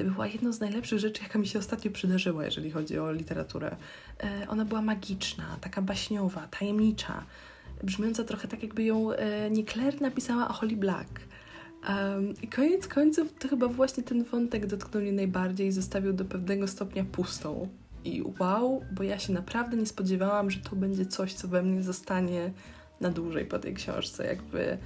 [0.03, 3.75] była jedną z najlepszych rzeczy, jaka mi się ostatnio przydarzyła, jeżeli chodzi o literaturę.
[4.23, 7.23] E, ona była magiczna, taka baśniowa, tajemnicza
[7.83, 11.09] brzmiąca trochę tak, jakby ją e, nie Claire napisała, a Holly Black.
[11.89, 16.25] Um, I koniec końców to chyba właśnie ten wątek dotknął mnie najbardziej i zostawił do
[16.25, 17.67] pewnego stopnia pustą.
[18.03, 21.83] I wow, bo ja się naprawdę nie spodziewałam, że to będzie coś, co we mnie
[21.83, 22.51] zostanie
[23.01, 24.25] na dłużej po tej książce.
[24.25, 24.77] Jakby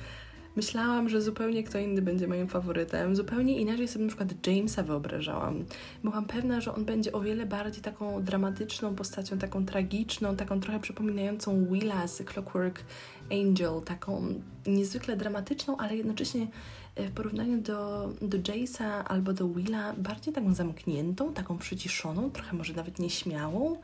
[0.55, 3.15] Myślałam, że zupełnie kto inny będzie moim faworytem.
[3.15, 5.65] Zupełnie inaczej sobie na przykład Jamesa wyobrażałam.
[6.03, 10.79] Byłam pewna, że on będzie o wiele bardziej taką dramatyczną postacią, taką tragiczną, taką trochę
[10.79, 12.83] przypominającą Willa z Clockwork
[13.31, 14.33] Angel, taką
[14.67, 16.47] niezwykle dramatyczną, ale jednocześnie
[16.95, 22.57] e, w porównaniu do, do Jace'a albo do Willa bardziej taką zamkniętą, taką przyciszoną, trochę
[22.57, 23.77] może nawet nieśmiałą.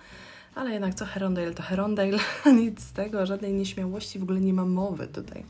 [0.55, 2.17] Ale jednak co Herondale to Herondale,
[2.61, 5.43] nic z tego, żadnej nieśmiałości w ogóle nie ma mowy tutaj.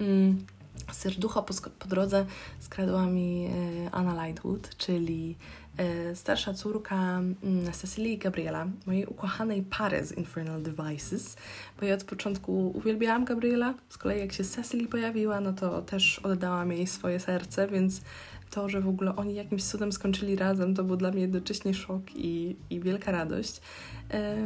[0.00, 0.46] Mm,
[0.92, 2.26] serducho po, po drodze
[2.58, 3.50] skradła mi e,
[3.94, 5.36] Anna Lightwood, czyli
[5.76, 11.36] e, starsza córka mm, Cecily i Gabriela, mojej ukochanej pary z Infernal Devices,
[11.80, 16.18] bo ja od początku uwielbiałam Gabriela, z kolei jak się Cecily pojawiła, no to też
[16.18, 18.00] oddałam jej swoje serce, więc
[18.50, 22.02] to, że w ogóle oni jakimś cudem skończyli razem, to był dla mnie jednocześnie szok
[22.14, 23.60] i, i wielka radość.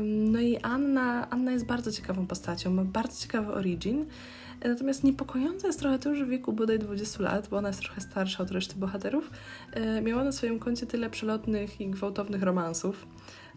[0.02, 4.06] No i Anna, Anna jest bardzo ciekawą postacią, ma bardzo ciekawy origin.
[4.64, 8.00] Natomiast niepokojące jest trochę to, że w wieku bodaj 20 lat, bo ona jest trochę
[8.00, 9.30] starsza od reszty bohaterów,
[9.72, 13.06] e, miała na swoim koncie tyle przelotnych i gwałtownych romansów.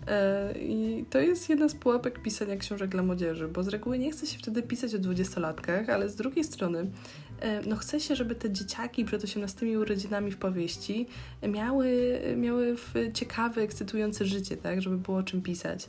[0.07, 4.11] E, I to jest jedna z pułapek pisania książek dla młodzieży, bo z reguły nie
[4.11, 6.91] chce się wtedy pisać o dwudziestolatkach, ale z drugiej strony
[7.39, 11.07] e, no chce się, żeby te dzieciaki przed 18 urodzinami w powieści
[11.47, 12.75] miały, miały
[13.13, 15.87] ciekawe, ekscytujące życie, tak, żeby było o czym pisać.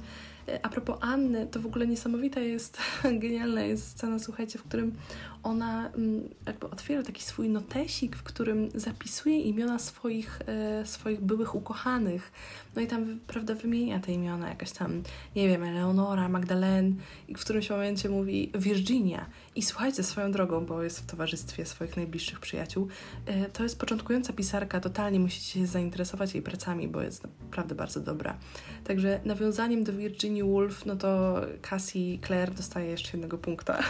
[0.62, 2.78] A propos Anny, to w ogóle niesamowita jest,
[3.22, 4.94] genialna jest scena, słuchajcie, w którym
[5.42, 11.54] ona mm, jakby otwiera taki swój notesik, w którym zapisuje imiona swoich, e, swoich byłych
[11.54, 12.32] ukochanych.
[12.76, 15.02] No i tam, prawda, wymienia te imiona, jakaś tam,
[15.36, 16.92] nie wiem, Eleonora, Magdalene,
[17.28, 19.26] i w którymś momencie mówi Virginia.
[19.56, 22.88] I słuchajcie, swoją drogą, bo jest w towarzystwie swoich najbliższych przyjaciół,
[23.26, 28.00] e, to jest początkująca pisarka, totalnie musicie się zainteresować jej pracami, bo jest naprawdę bardzo
[28.00, 28.38] dobra.
[28.84, 33.78] Także nawiązaniem do Virginia Woolf, no to Cassie Clare dostaje jeszcze jednego punkta.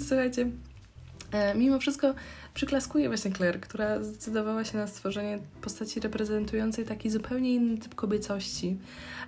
[0.00, 0.50] Słuchajcie,
[1.32, 2.14] e, mimo wszystko
[2.54, 8.76] przyklaskuję właśnie Claire, która zdecydowała się na stworzenie postaci reprezentującej taki zupełnie inny typ kobiecości,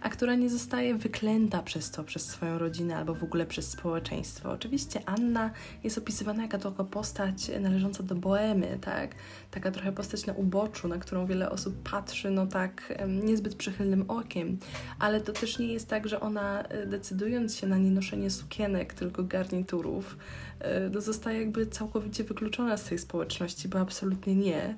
[0.04, 4.50] a która nie zostaje wyklęta przez to, przez swoją rodzinę albo w ogóle przez społeczeństwo.
[4.50, 5.50] Oczywiście Anna
[5.84, 9.14] jest opisywana jako taka postać należąca do boemy, tak?
[9.50, 14.58] Taka trochę postać na uboczu, na którą wiele osób patrzy, no tak niezbyt przychylnym okiem,
[14.98, 19.24] ale to też nie jest tak, że ona e, decydując się na nienoszenie sukienek, tylko
[19.24, 20.16] garniturów,
[20.60, 24.76] e, no zostaje jakby całkowicie wykluczona z tej społeczności, bo absolutnie nie.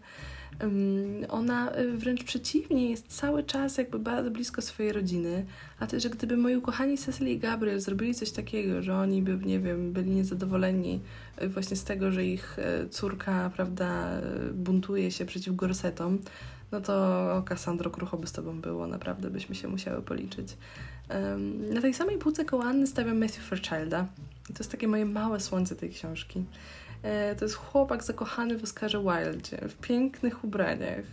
[1.29, 5.47] Ona e, wręcz przeciwnie, jest cały czas jakby bardzo blisko swojej rodziny,
[5.81, 9.47] a też, że gdyby moi ukochani Cecily i Gabriel zrobili coś takiego, że oni by,
[9.47, 11.01] nie wiem, byli niezadowoleni
[11.37, 14.21] e, właśnie z tego, że ich e, córka, prawda,
[14.53, 16.19] buntuje się przeciw gorsetom,
[16.73, 16.95] no to
[17.37, 20.57] o Cassandro krucho by z tobą było, naprawdę byśmy się musiały policzyć.
[21.75, 24.07] na tej samej półce koło Anny stawiam Matthew Fairchilda.
[24.47, 26.45] To jest takie moje małe słońce tej książki.
[27.03, 31.05] E, to jest chłopak zakochany w Oscarze Wildzie, w pięknych ubraniach.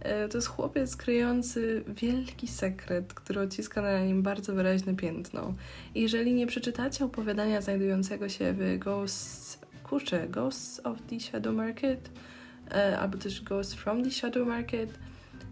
[0.00, 5.54] E, to jest chłopiec kryjący wielki sekret, który odciska na nim bardzo wyraźne piętno.
[5.94, 12.10] Jeżeli nie przeczytacie opowiadania znajdującego się w Ghosts, kurczę, Ghosts of the Shadow Market,
[12.70, 14.90] e, albo też Ghosts from the Shadow Market,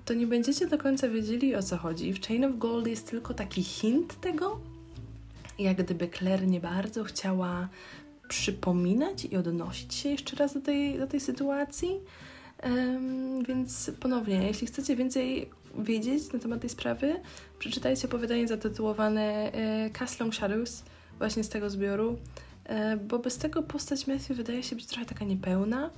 [0.05, 2.13] to nie będziecie do końca wiedzieli o co chodzi.
[2.13, 4.61] W Chain of Gold jest tylko taki hint tego,
[5.59, 7.69] jak gdyby Claire nie bardzo chciała
[8.29, 12.01] przypominać i odnosić się jeszcze raz do tej, do tej sytuacji.
[12.63, 17.21] Um, więc ponownie, jeśli chcecie więcej wiedzieć na temat tej sprawy,
[17.59, 20.83] przeczytajcie opowiadanie zatytułowane e, Castle Long Shadows,
[21.19, 22.19] właśnie z tego zbioru,
[22.65, 25.91] e, bo bez tego postać Matthew wydaje się być trochę taka niepełna.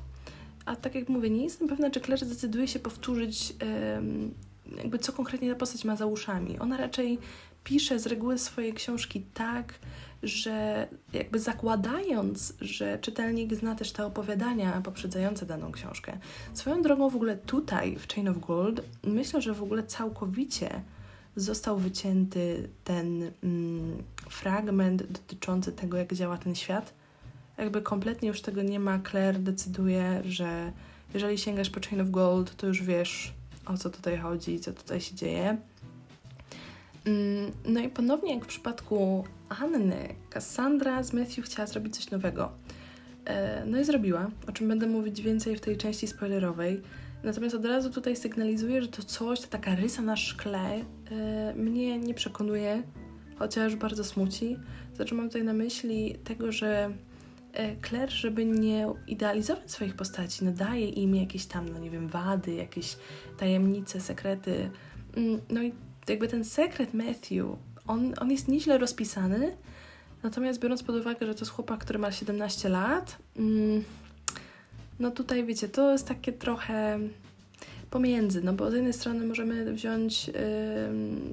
[0.64, 3.54] A tak jak mówię, nie jestem pewna, czy Claire zdecyduje się powtórzyć,
[4.76, 6.58] jakby co konkretnie ta postać ma za uszami.
[6.58, 7.18] Ona raczej
[7.64, 9.74] pisze z reguły swoje książki tak,
[10.22, 16.18] że jakby zakładając, że czytelnik zna też te opowiadania poprzedzające daną książkę.
[16.54, 20.80] Swoją drogą w ogóle tutaj w Chain of Gold myślę, że w ogóle całkowicie
[21.36, 26.94] został wycięty ten mm, fragment dotyczący tego, jak działa ten świat.
[27.58, 29.00] Jakby kompletnie już tego nie ma.
[29.10, 30.72] Claire decyduje, że
[31.14, 33.32] jeżeli sięgasz po Chain of Gold, to już wiesz
[33.66, 35.56] o co tutaj chodzi, co tutaj się dzieje.
[37.06, 42.52] Mm, no i ponownie, jak w przypadku Anny, Cassandra z Matthew chciała zrobić coś nowego.
[43.24, 46.82] E, no i zrobiła, o czym będę mówić więcej w tej części spoilerowej.
[47.24, 50.70] Natomiast od razu tutaj sygnalizuję, że to coś, to taka rysa na szkle
[51.10, 52.82] e, mnie nie przekonuje,
[53.38, 54.56] chociaż bardzo smuci.
[54.94, 56.90] Znaczy mam tutaj na myśli tego, że
[57.52, 62.54] e, Claire, żeby nie idealizować swoich postaci, nadaje im jakieś tam, no nie wiem, wady,
[62.54, 62.96] jakieś
[63.38, 64.70] tajemnice, sekrety.
[65.16, 65.72] Mm, no i
[66.08, 67.46] jakby ten sekret Matthew,
[67.86, 69.56] on, on jest nieźle rozpisany,
[70.22, 73.84] natomiast biorąc pod uwagę, że to jest chłopak, który ma 17 lat, mm,
[74.98, 76.98] no tutaj wiecie, to jest takie trochę
[77.90, 80.34] pomiędzy, no bo z jednej strony możemy wziąć, yy,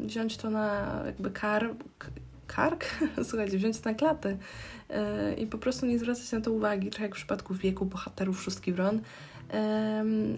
[0.06, 1.70] wziąć to na jakby kar,
[2.48, 2.86] kark,
[3.30, 4.38] słuchajcie, wziąć to na klatę
[4.90, 4.96] yy,
[5.36, 8.74] i po prostu nie zwracać na to uwagi, tak jak w przypadku wieku bohaterów Szóstki
[8.74, 9.02] Wron,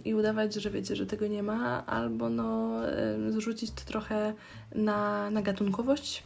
[0.05, 2.79] i udawać, że wiecie, że tego nie ma, albo no
[3.29, 4.33] zrzucić to trochę
[4.75, 6.23] na, na gatunkowość.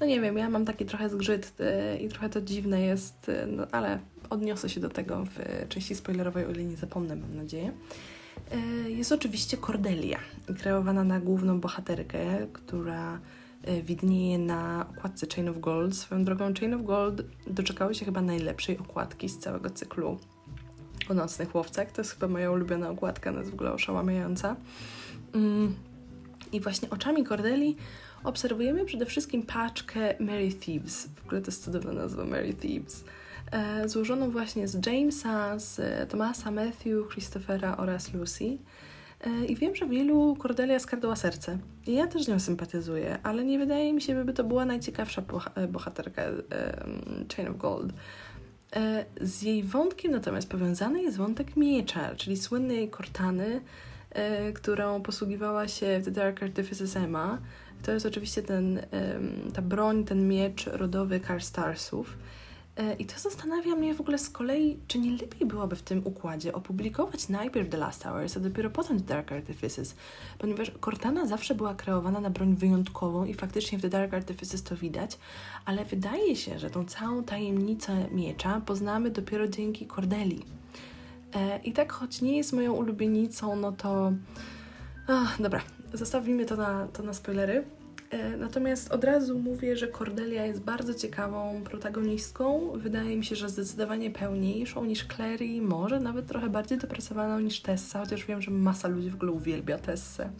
[0.00, 3.46] No nie wiem, ja mam taki trochę zgrzyt y, i trochę to dziwne jest, y,
[3.46, 3.98] no, ale
[4.30, 7.72] odniosę się do tego w części spoilerowej, o ile nie zapomnę, mam nadzieję.
[8.88, 10.18] Jest oczywiście Cordelia,
[10.60, 13.20] kreowana na główną bohaterkę, która
[13.82, 15.96] widnieje na okładce Chain of Gold.
[15.96, 20.18] Swoją drogą Chain of Gold doczekały się chyba najlepszej okładki z całego cyklu
[21.10, 21.92] o nocnych łowcach.
[21.92, 24.56] To jest chyba moja ulubiona okładka, ona jest w ogóle oszałamiająca.
[25.34, 25.74] Mm.
[26.52, 27.76] I właśnie oczami Cordeli
[28.24, 31.08] obserwujemy przede wszystkim paczkę Mary Thieves.
[31.16, 33.04] W ogóle to jest cudowna nazwa Mary Thieves.
[33.52, 38.58] E, złożoną właśnie z Jamesa, z Tomasa, Matthew, Christophera oraz Lucy.
[39.20, 41.58] E, I wiem, że wielu Cordelia skradła serce.
[41.86, 45.22] I ja też nią sympatyzuję, ale nie wydaje mi się, by to była najciekawsza
[45.54, 46.22] e, bohaterka
[47.36, 47.92] Chain of Gold.
[49.20, 53.60] Z jej wątkiem natomiast powiązany jest wątek miecza, czyli słynnej Cortany,
[54.54, 57.38] którą posługiwała się w The Dark Artifices Emma.
[57.82, 58.80] To jest oczywiście ten,
[59.54, 62.16] ta broń, ten miecz rodowy Karstarsów.
[62.16, 62.47] E,
[62.98, 66.52] I to zastanawia mnie w ogóle z kolei, czy nie lepiej byłoby w tym układzie
[66.52, 69.94] opublikować najpierw The Last Hours, a dopiero potem The Dark Artifices,
[70.38, 74.76] ponieważ Cortana zawsze była kreowana na broń wyjątkową i faktycznie w The Dark Artifices to
[74.76, 75.18] widać,
[75.64, 80.44] ale wydaje się, że tą całą tajemnicę miecza poznamy dopiero dzięki Cordeli.
[81.34, 84.12] E, I tak, choć nie jest moją ulubienicą, no to...
[85.08, 85.60] Ach, dobra,
[85.94, 87.64] zostawimy to na, to na spoilery.
[88.10, 92.72] E, natomiast od razu mówię, że Cordelia jest bardzo ciekawą protagonistką.
[92.76, 98.00] Wydaje mi się, że zdecydowanie pełniejszą niż Clary, może nawet trochę bardziej dopracowaną niż Tessa,
[98.00, 100.30] chociaż wiem, że masa ludzi w ogóle uwielbia Tessę.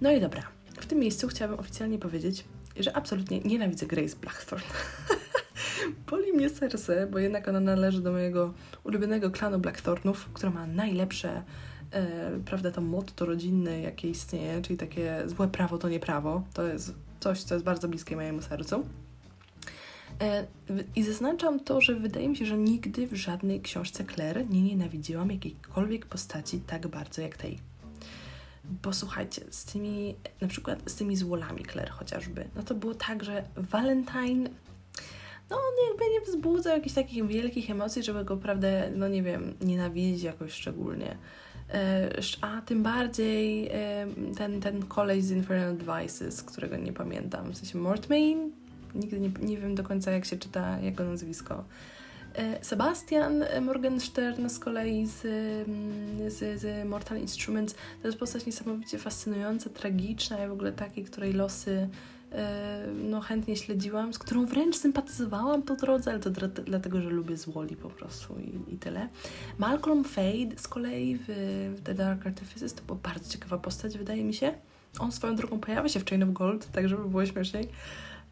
[0.00, 0.42] No i dobra,
[0.80, 2.44] w tym miejscu chciałabym oficjalnie powiedzieć,
[2.76, 4.64] że absolutnie nienawidzę Grace Blackthorn.
[6.10, 11.42] Boli mnie serce, bo jednak ona należy do mojego ulubionego klanu Blackthornów, która ma najlepsze
[12.44, 16.94] prawda, to motto rodzinne, jakie istnieje, czyli takie złe prawo to nie prawo, to jest
[17.20, 18.84] coś, co jest bardzo bliskie mojemu sercu.
[20.20, 20.46] E,
[20.96, 25.30] I zaznaczam to, że wydaje mi się, że nigdy w żadnej książce Claire nie nienawidziłam
[25.30, 27.58] jakiejkolwiek postaci tak bardzo jak tej.
[28.82, 33.24] Bo słuchajcie, z tymi, na przykład z tymi złolami Claire chociażby, no to było tak,
[33.24, 34.48] że Valentine
[35.50, 39.54] no on jakby nie wzbudzał jakichś takich wielkich emocji, żeby go, prawda, no nie wiem,
[39.60, 41.16] nienawidzić jakoś szczególnie.
[42.40, 43.70] A tym bardziej
[44.36, 48.52] ten, ten koleś z Infernal Devices, którego nie pamiętam, w sensie Mortmain,
[48.94, 51.64] nigdy nie, nie wiem do końca jak się czyta jego nazwisko.
[52.34, 55.20] E, Sebastian Morgenstern z kolei z,
[56.28, 61.32] z, z Mortal Instruments to jest postać niesamowicie fascynująca, tragiczna i w ogóle takiej, której
[61.32, 61.88] losy
[62.94, 66.30] no, chętnie śledziłam, z którą wręcz sympatyzowałam po drodze, ale to
[66.64, 69.08] dlatego, że lubię Zwoli po prostu i, i tyle.
[69.58, 71.24] Malcolm Fade z kolei w,
[71.76, 74.54] w The Dark Artifices to była bardzo ciekawa postać, wydaje mi się.
[74.98, 77.68] On swoją drogą pojawia się w Chain of Gold, tak żeby było śmieszniej.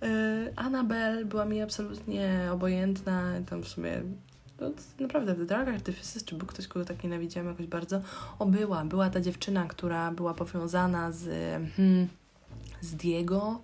[0.03, 0.09] Yy,
[0.57, 4.03] Annabelle była mi absolutnie obojętna, tam w sumie
[4.61, 8.01] no, naprawdę w The Dark Artifices, czy był ktoś, kogo tak nienawidziłam jakoś bardzo?
[8.39, 11.25] O, była, była ta dziewczyna, która była powiązana z,
[11.77, 12.09] hmm,
[12.81, 13.61] z Diego,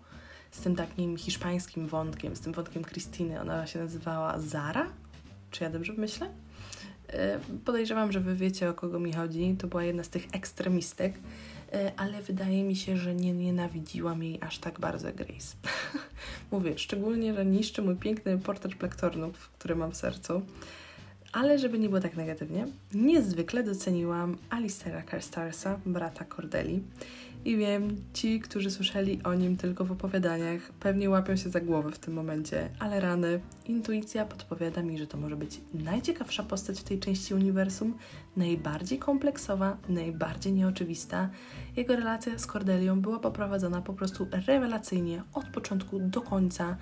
[0.59, 3.41] z tym takim hiszpańskim wątkiem, z tym wątkiem Krystyny.
[3.41, 4.87] Ona się nazywała Zara?
[5.51, 6.29] Czy ja dobrze myślę?
[7.09, 9.57] E, podejrzewam, że wy wiecie o kogo mi chodzi.
[9.59, 11.15] To była jedna z tych ekstremistek,
[11.73, 15.57] e, ale wydaje mi się, że nie nienawidziłam jej aż tak bardzo Grace.
[16.53, 20.43] Mówię, szczególnie, że niszczy mój piękny portret Blackthornów, który mam w sercu.
[21.33, 26.83] Ale żeby nie było tak negatywnie, niezwykle doceniłam Alistera Carstarsa, brata Cordeli.
[27.45, 31.93] I wiem, ci, którzy słyszeli o nim tylko w opowiadaniach, pewnie łapią się za głowę
[31.93, 33.41] w tym momencie, ale rany.
[33.67, 37.95] Intuicja podpowiada mi, że to może być najciekawsza postać w tej części uniwersum,
[38.37, 41.29] najbardziej kompleksowa, najbardziej nieoczywista.
[41.77, 46.77] Jego relacja z Cordelią była poprowadzona po prostu rewelacyjnie, od początku do końca.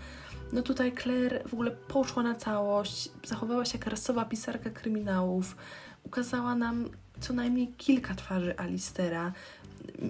[0.53, 5.57] No tutaj Claire w ogóle poszła na całość, zachowała się jak rasowa pisarka kryminałów,
[6.05, 6.88] ukazała nam
[7.21, 9.33] co najmniej kilka twarzy Alistera,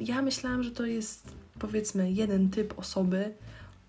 [0.00, 3.34] ja myślałam, że to jest powiedzmy jeden typ osoby.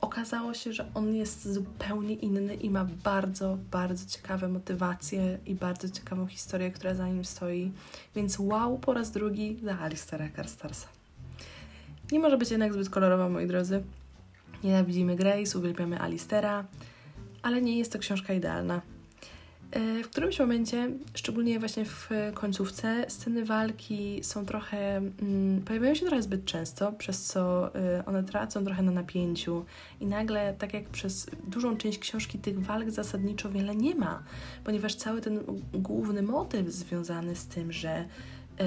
[0.01, 5.89] Okazało się, że on jest zupełnie inny i ma bardzo, bardzo ciekawe motywacje i bardzo
[5.89, 7.71] ciekawą historię, która za nim stoi.
[8.15, 10.87] Więc wow po raz drugi za Alistera Karstarsa.
[12.11, 13.83] Nie może być jednak zbyt kolorowa, moi drodzy.
[14.63, 16.65] Nienawidzimy Grace, uwielbiamy Alistera,
[17.41, 18.81] ale nie jest to książka idealna.
[19.77, 26.05] E, w którymś momencie, szczególnie właśnie w końcówce, sceny walki są trochę, mm, pojawiają się
[26.05, 29.65] trochę zbyt często, przez co e, one tracą trochę na napięciu
[29.99, 34.23] i nagle, tak jak przez dużą część książki, tych walk zasadniczo wiele nie ma,
[34.63, 35.39] ponieważ cały ten
[35.73, 38.05] główny motyw związany z tym, że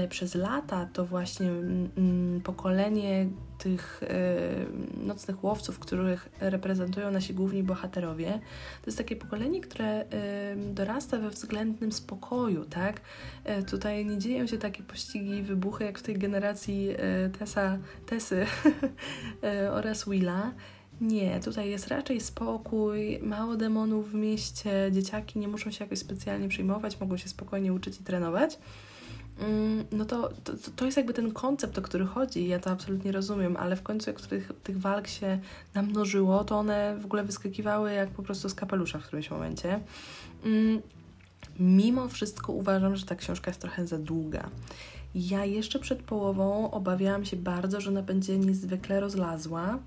[0.09, 3.29] przez lata to właśnie mm, mm, pokolenie
[3.59, 8.31] tych e, nocnych łowców, których reprezentują nasi główni bohaterowie,
[8.83, 10.05] to jest takie pokolenie, które e,
[10.57, 13.01] dorasta we względnym spokoju, tak?
[13.67, 16.89] Tutaj nie dzieją się takie pościgi i wybuchy jak w tej generacji
[17.39, 18.47] Tessa, Tessy
[19.79, 20.53] oraz Willa.
[21.01, 26.49] Nie, tutaj jest raczej spokój, mało demonów w mieście, dzieciaki nie muszą się jakoś specjalnie
[26.49, 28.59] przyjmować, mogą się spokojnie uczyć i trenować.
[29.41, 32.49] Mm, no to, to, to jest jakby ten koncept, o który chodzi.
[32.49, 35.39] Ja to absolutnie rozumiem, ale w końcu, jak tych, tych walk się
[35.75, 39.81] namnożyło, to one w ogóle wyskakiwały jak po prostu z kapelusza w którymś momencie.
[40.45, 40.81] Mm,
[41.59, 44.51] mimo wszystko uważam, że ta książka jest trochę za długa.
[45.15, 49.79] Ja jeszcze przed połową obawiałam się bardzo, że ona będzie niezwykle rozlazła.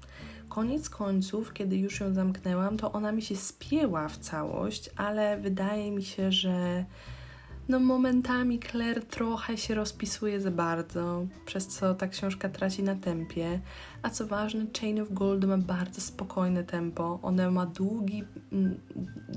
[0.49, 5.91] Koniec końców, kiedy już ją zamknęłam, to ona mi się spięła w całość, ale wydaje
[5.91, 6.85] mi się, że
[7.69, 13.59] no momentami Claire trochę się rozpisuje za bardzo, przez co ta książka traci na tempie.
[14.01, 17.19] A co ważne, Chain of Gold ma bardzo spokojne tempo.
[17.21, 18.79] Ona ma długi, mm,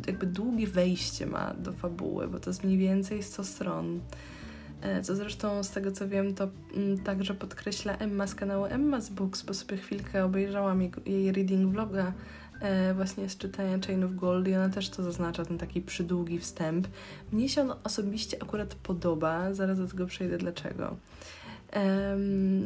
[0.06, 4.00] jakby długie wejście ma do fabuły, bo to jest mniej więcej 100 stron.
[4.82, 9.10] E, co zresztą z tego co wiem, to mm, także podkreśla Emma z kanału Emma's
[9.10, 12.12] Books, bo sobie chwilkę obejrzałam jej, jej reading vloga
[12.60, 16.38] e, właśnie z czytania Chain of Gold i ona też to zaznacza, ten taki przydługi
[16.38, 16.88] wstęp.
[17.32, 20.96] Mnie się on osobiście akurat podoba, zaraz do tego przejdę dlaczego.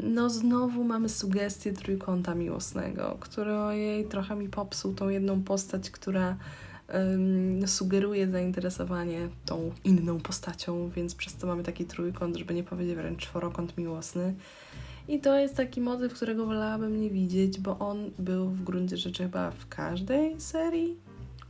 [0.02, 6.36] no znowu mamy sugestię trójkąta miłosnego, który jej trochę mi popsuł tą jedną postać, która
[7.66, 13.22] sugeruje zainteresowanie tą inną postacią, więc przez to mamy taki trójkąt, żeby nie powiedzieć wręcz
[13.22, 14.34] czworokąt miłosny.
[15.08, 19.22] I to jest taki motyw, którego wolałabym nie widzieć, bo on był w gruncie rzeczy
[19.22, 20.96] chyba w każdej serii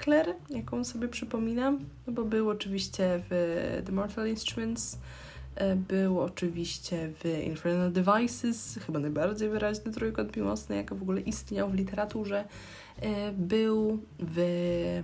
[0.05, 4.98] Claire, jaką sobie przypominam, no bo był oczywiście w The Mortal Instruments,
[5.55, 11.70] e, był oczywiście w Infernal Devices, chyba najbardziej wyraźny trójkąt miłosny, jaka w ogóle istniał
[11.70, 12.44] w literaturze.
[13.03, 14.36] E, był w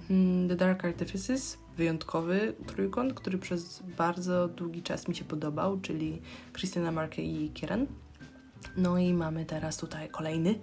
[0.08, 6.22] hmm, The Dark Artifices, wyjątkowy trójkąt, który przez bardzo długi czas mi się podobał, czyli
[6.52, 7.86] Christina Marke i Kieran.
[8.76, 10.54] No i mamy teraz tutaj kolejny,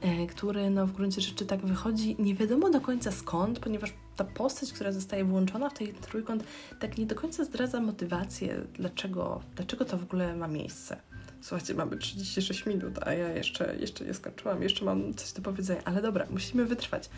[0.00, 4.24] e, który no w gruncie rzeczy tak wychodzi nie wiadomo do końca skąd, ponieważ ta
[4.24, 6.44] postać, która zostaje włączona w ten trójkąt,
[6.80, 10.96] tak nie do końca zdradza motywację, dlaczego, dlaczego to w ogóle ma miejsce.
[11.40, 15.82] Słuchajcie, mamy 36 minut, a ja jeszcze, jeszcze nie skończyłam, jeszcze mam coś do powiedzenia,
[15.84, 17.10] ale dobra, musimy wytrwać.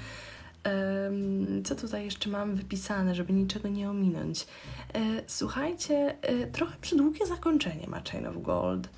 [1.65, 4.47] Co tutaj jeszcze mam wypisane, żeby niczego nie ominąć?
[4.95, 8.89] E, słuchajcie, e, trochę przydługie zakończenie ma Chain of Gold.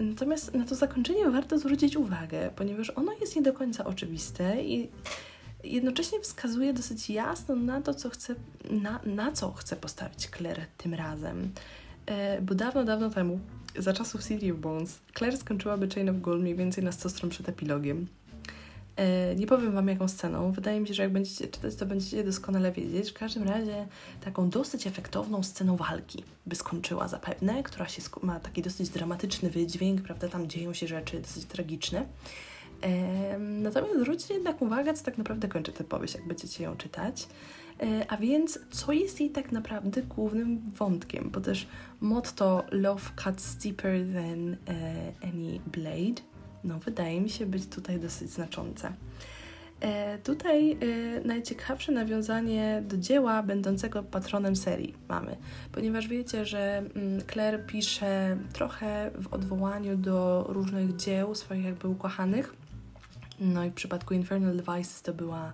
[0.00, 4.88] Natomiast na to zakończenie warto zwrócić uwagę, ponieważ ono jest nie do końca oczywiste i
[5.64, 8.34] jednocześnie wskazuje dosyć jasno na to, co chce,
[8.70, 11.50] na, na co chce postawić Claire tym razem.
[12.06, 13.40] E, bo dawno, dawno temu
[13.78, 17.30] za czasów City of Bones Claire skończyłaby Chain of Gold mniej więcej na 100 stron
[17.30, 18.06] przed epilogiem.
[18.96, 20.52] E, nie powiem Wam jaką sceną.
[20.52, 23.10] Wydaje mi się, że jak będziecie czytać, to będziecie doskonale wiedzieć.
[23.10, 23.86] W każdym razie
[24.24, 30.02] taką dosyć efektowną sceną walki by skończyła zapewne, która się ma taki dosyć dramatyczny wydźwięk,
[30.02, 30.28] prawda?
[30.28, 32.06] Tam dzieją się rzeczy dosyć tragiczne.
[32.82, 37.28] E, natomiast zwróćcie jednak uwagę, co tak naprawdę kończy tę powieść, jak będziecie ją czytać.
[37.80, 41.30] E, a więc, co jest jej tak naprawdę głównym wątkiem?
[41.30, 41.66] Bo też
[42.00, 46.22] motto Love cuts deeper than uh, any blade,
[46.66, 48.92] no wydaje mi się być tutaj dosyć znaczące.
[49.80, 50.76] E, tutaj e,
[51.24, 55.36] najciekawsze nawiązanie do dzieła będącego patronem serii mamy,
[55.72, 62.54] ponieważ wiecie, że mm, Claire pisze trochę w odwołaniu do różnych dzieł swoich jakby ukochanych.
[63.40, 65.52] No i w przypadku Infernal Devices to była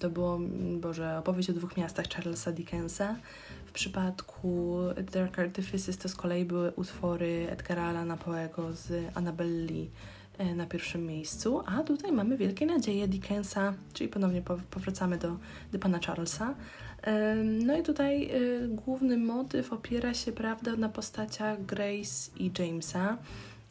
[0.00, 0.38] to było,
[0.80, 3.16] Boże, opowieść o dwóch miastach Charlesa Dickensa.
[3.72, 4.78] W przypadku
[5.12, 9.86] Dark Artifices to z kolei były utwory Edgara Allana Poego z Annabelle
[10.38, 15.36] e, na pierwszym miejscu, a tutaj mamy wielkie nadzieje Dickensa, czyli ponownie powracamy do,
[15.72, 16.54] do pana Charlesa.
[17.44, 18.30] No i tutaj e,
[18.68, 23.18] główny motyw opiera się, prawda, na postaciach Grace i Jamesa.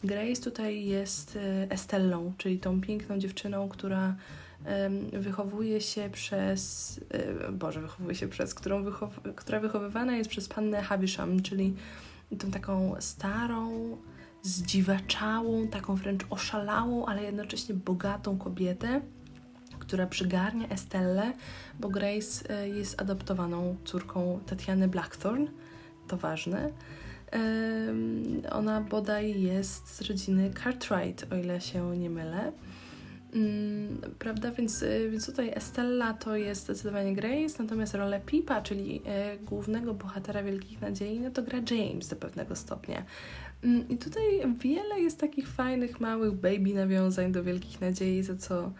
[0.04, 4.16] Grace tutaj jest e, Estellą, czyli tą piękną dziewczyną, która
[5.14, 7.00] wychowuje się przez,
[7.52, 11.76] Boże, wychowuje się przez, którą wychow, która wychowywana jest przez pannę Havisham, czyli
[12.40, 13.98] tą taką starą,
[14.44, 19.02] zdziwaczałą, taką wręcz oszalałą, ale jednocześnie bogatą kobietę,
[19.80, 21.34] która przygarnia Estellę,
[21.80, 25.48] bo Grace e, jest adoptowaną córką Tatiany Blackthorn,
[26.08, 26.70] to ważne.
[28.52, 32.52] Ona bodaj jest z rodziny Cartwright, o ile się nie mylę.
[33.34, 39.02] Mm, prawda, więc, y, więc tutaj Estella to jest zdecydowanie Grace, natomiast rolę Pipa, czyli
[39.36, 43.04] y, głównego bohatera Wielkich Nadziei, no to gra James do pewnego stopnia.
[43.64, 44.24] Mm, I tutaj
[44.60, 48.72] wiele jest takich fajnych, małych baby nawiązań do Wielkich Nadziei, za co,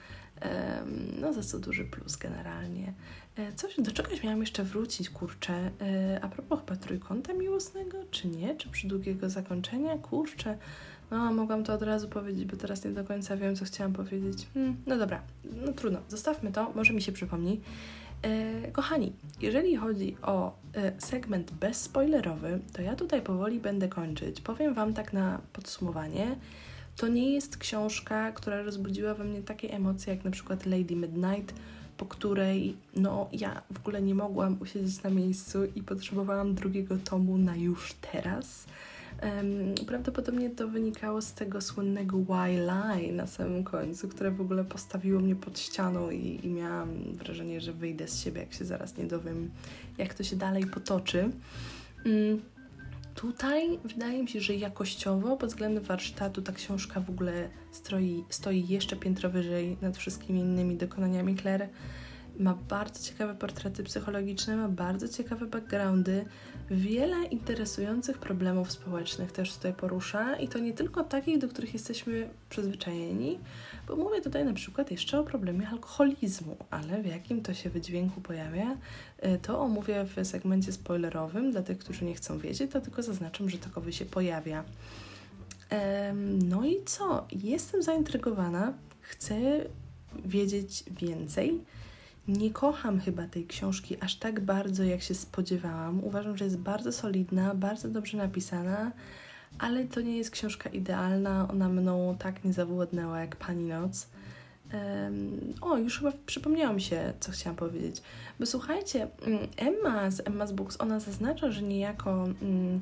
[1.22, 2.94] no, za co duży plus generalnie.
[3.36, 8.28] E, coś, do czegoś miałam jeszcze wrócić, kurczę, e, a propos chyba trójkąta miłosnego, czy
[8.28, 10.58] nie, czy przy długiego zakończenia, kurczę,
[11.12, 14.48] No, mogłam to od razu powiedzieć, bo teraz nie do końca wiem, co chciałam powiedzieć.
[14.54, 15.22] Hmm, no dobra,
[15.66, 17.62] no trudno, zostawmy to, może mi się przypomni.
[18.22, 24.42] E, kochani, jeżeli chodzi o e, segment bezspoilerowy, to ja tutaj powoli będę kończyć.
[24.42, 26.36] Powiem Wam tak na podsumowanie.
[26.98, 31.54] To nie jest książka, która rozbudziła we mnie takie emocje jak na przykład Lady Midnight,
[31.98, 37.38] po której no ja w ogóle nie mogłam usiedzieć na miejscu i potrzebowałam drugiego tomu
[37.38, 38.66] na już teraz.
[39.88, 45.20] Prawdopodobnie to wynikało z tego słynnego why lie na samym końcu, które w ogóle postawiło
[45.20, 49.06] mnie pod ścianą i, i miałam wrażenie, że wyjdę z siebie, jak się zaraz nie
[49.06, 49.52] dowiem,
[49.98, 51.30] jak to się dalej potoczy.
[52.06, 52.42] Um,
[53.16, 58.68] tutaj wydaje mi się, że jakościowo, pod względem warsztatu, ta książka w ogóle stoi, stoi
[58.68, 61.70] jeszcze piętro wyżej nad wszystkimi innymi dokonaniami Claire.
[62.40, 66.26] Ma bardzo ciekawe portrety psychologiczne, ma bardzo ciekawe backgroundy,
[66.70, 72.30] wiele interesujących problemów społecznych też tutaj porusza i to nie tylko takich, do których jesteśmy
[72.50, 73.40] przyzwyczajeni,
[73.88, 78.22] bo mówię tutaj na przykład jeszcze o problemie alkoholizmu, ale w jakim to się wydźwięku
[78.22, 78.78] pojawia,
[79.26, 81.52] y, to omówię w segmencie spoilerowym.
[81.52, 84.64] Dla tych, którzy nie chcą wiedzieć, to tylko zaznaczam, że takowy się pojawia.
[86.44, 87.28] No i co?
[87.32, 89.36] Jestem zaintrygowana, chcę
[90.26, 91.60] wiedzieć więcej.
[92.28, 96.04] Nie kocham chyba tej książki aż tak bardzo, jak się spodziewałam.
[96.04, 98.92] Uważam, że jest bardzo solidna, bardzo dobrze napisana,
[99.60, 101.48] ale to nie jest książka idealna.
[101.52, 104.08] Ona mną tak nie zawładnęła jak Pani Noc.
[105.62, 108.02] O, już chyba przypomniałam się, co chciałam powiedzieć.
[108.40, 112.12] Bo słuchajcie, mm, Emma z Emma's Books, ona zaznacza, że niejako
[112.42, 112.82] um,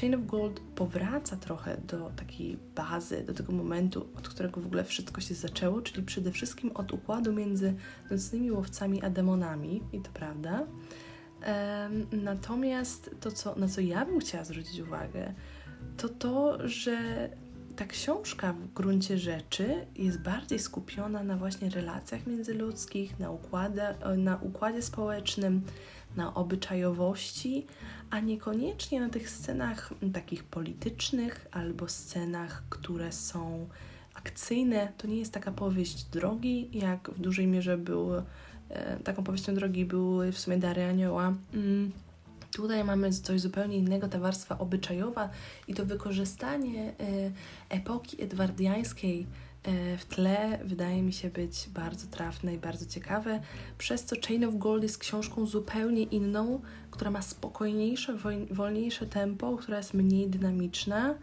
[0.00, 4.84] Chain of Gold powraca trochę do takiej bazy, do tego momentu, od którego w ogóle
[4.84, 7.74] wszystko się zaczęło, czyli przede wszystkim od układu między
[8.10, 10.66] nocnymi łowcami a demonami, i to prawda.
[12.12, 15.34] Natomiast to, co, na co ja bym chciała zwrócić uwagę,
[15.96, 17.28] to to, że
[17.80, 24.36] ta książka w gruncie rzeczy jest bardziej skupiona na właśnie relacjach międzyludzkich, na, układa, na
[24.36, 25.62] układzie społecznym,
[26.16, 27.66] na obyczajowości,
[28.10, 33.68] a niekoniecznie na tych scenach takich politycznych albo scenach, które są
[34.14, 34.92] akcyjne.
[34.98, 38.14] To nie jest taka powieść drogi, jak w dużej mierze był,
[38.68, 41.34] e, taką powieścią drogi były w sumie Dary Anioła.
[41.54, 41.92] Mm.
[42.52, 45.30] Tutaj mamy coś zupełnie innego, ta warstwa obyczajowa
[45.68, 46.94] i to wykorzystanie e,
[47.68, 49.26] epoki edwardiańskiej
[49.62, 53.40] E, w tle wydaje mi się być bardzo trafne i bardzo ciekawe,
[53.78, 58.16] przez co Chain of Gold jest książką zupełnie inną, która ma spokojniejsze,
[58.50, 61.14] wolniejsze tempo, która jest mniej dynamiczna,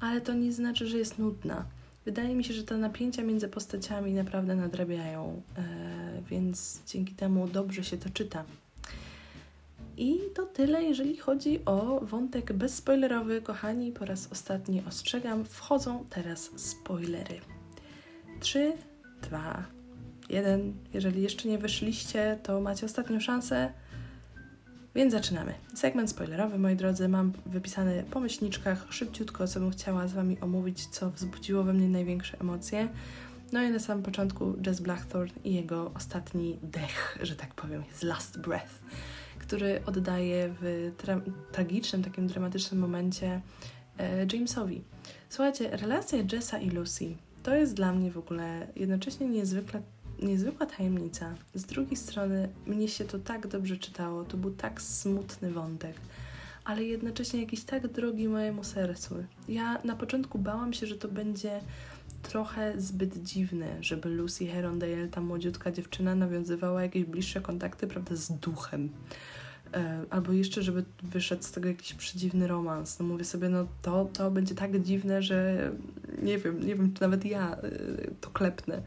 [0.00, 1.64] ale to nie znaczy, że jest nudna.
[2.04, 7.84] Wydaje mi się, że te napięcia między postaciami naprawdę nadrabiają, e, więc dzięki temu dobrze
[7.84, 8.44] się to czyta.
[9.96, 13.42] I to tyle, jeżeli chodzi o wątek bezspoilerowy.
[13.42, 17.40] Kochani, po raz ostatni ostrzegam, wchodzą teraz spoilery.
[18.40, 18.72] 3,
[19.22, 19.64] 2,
[20.30, 20.74] 1.
[20.94, 23.72] Jeżeli jeszcze nie wyszliście, to macie ostatnią szansę.
[24.94, 25.54] Więc zaczynamy.
[25.74, 30.86] Segment spoilerowy, moi drodzy, mam wypisany po myślniczkach szybciutko, co bym chciała z Wami omówić,
[30.86, 32.88] co wzbudziło we mnie największe emocje.
[33.52, 38.02] No i na samym początku Jess Blackthorne i jego ostatni dech, że tak powiem, his
[38.02, 38.74] last breath,
[39.44, 41.20] który oddaje w tra
[41.52, 43.40] tragicznym, takim dramatycznym momencie
[43.98, 44.82] e, Jamesowi.
[45.28, 49.82] Słuchajcie, relacja Jessa i Lucy to jest dla mnie w ogóle jednocześnie niezwykle,
[50.22, 51.34] niezwykła tajemnica.
[51.54, 55.96] Z drugiej strony, mnie się to tak dobrze czytało, to był tak smutny wątek,
[56.64, 59.14] ale jednocześnie jakiś tak drogi mojemu sercu.
[59.48, 61.60] Ja na początku bałam się, że to będzie
[62.28, 68.32] trochę zbyt dziwne, żeby Lucy Herondale, ta młodziutka dziewczyna, nawiązywała jakieś bliższe kontakty, prawda, z
[68.32, 68.88] duchem.
[69.74, 72.98] E, albo jeszcze, żeby wyszedł z tego jakiś przedziwny romans.
[72.98, 75.70] No mówię sobie, no to, to będzie tak dziwne, że
[76.22, 77.60] nie wiem, nie wiem, czy nawet ja e,
[78.20, 78.82] to klepnę.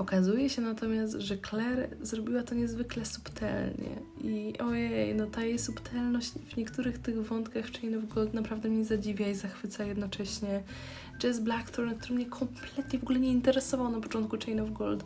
[0.00, 3.90] Okazuje się natomiast, że Claire zrobiła to niezwykle subtelnie
[4.24, 7.64] i ojej, no ta jej subtelność w niektórych tych wątkach
[7.98, 10.62] of Gold naprawdę mnie zadziwia i zachwyca jednocześnie.
[11.20, 15.04] Jazz Blackthorne, który mnie kompletnie w ogóle nie interesował na początku Chain of Gold,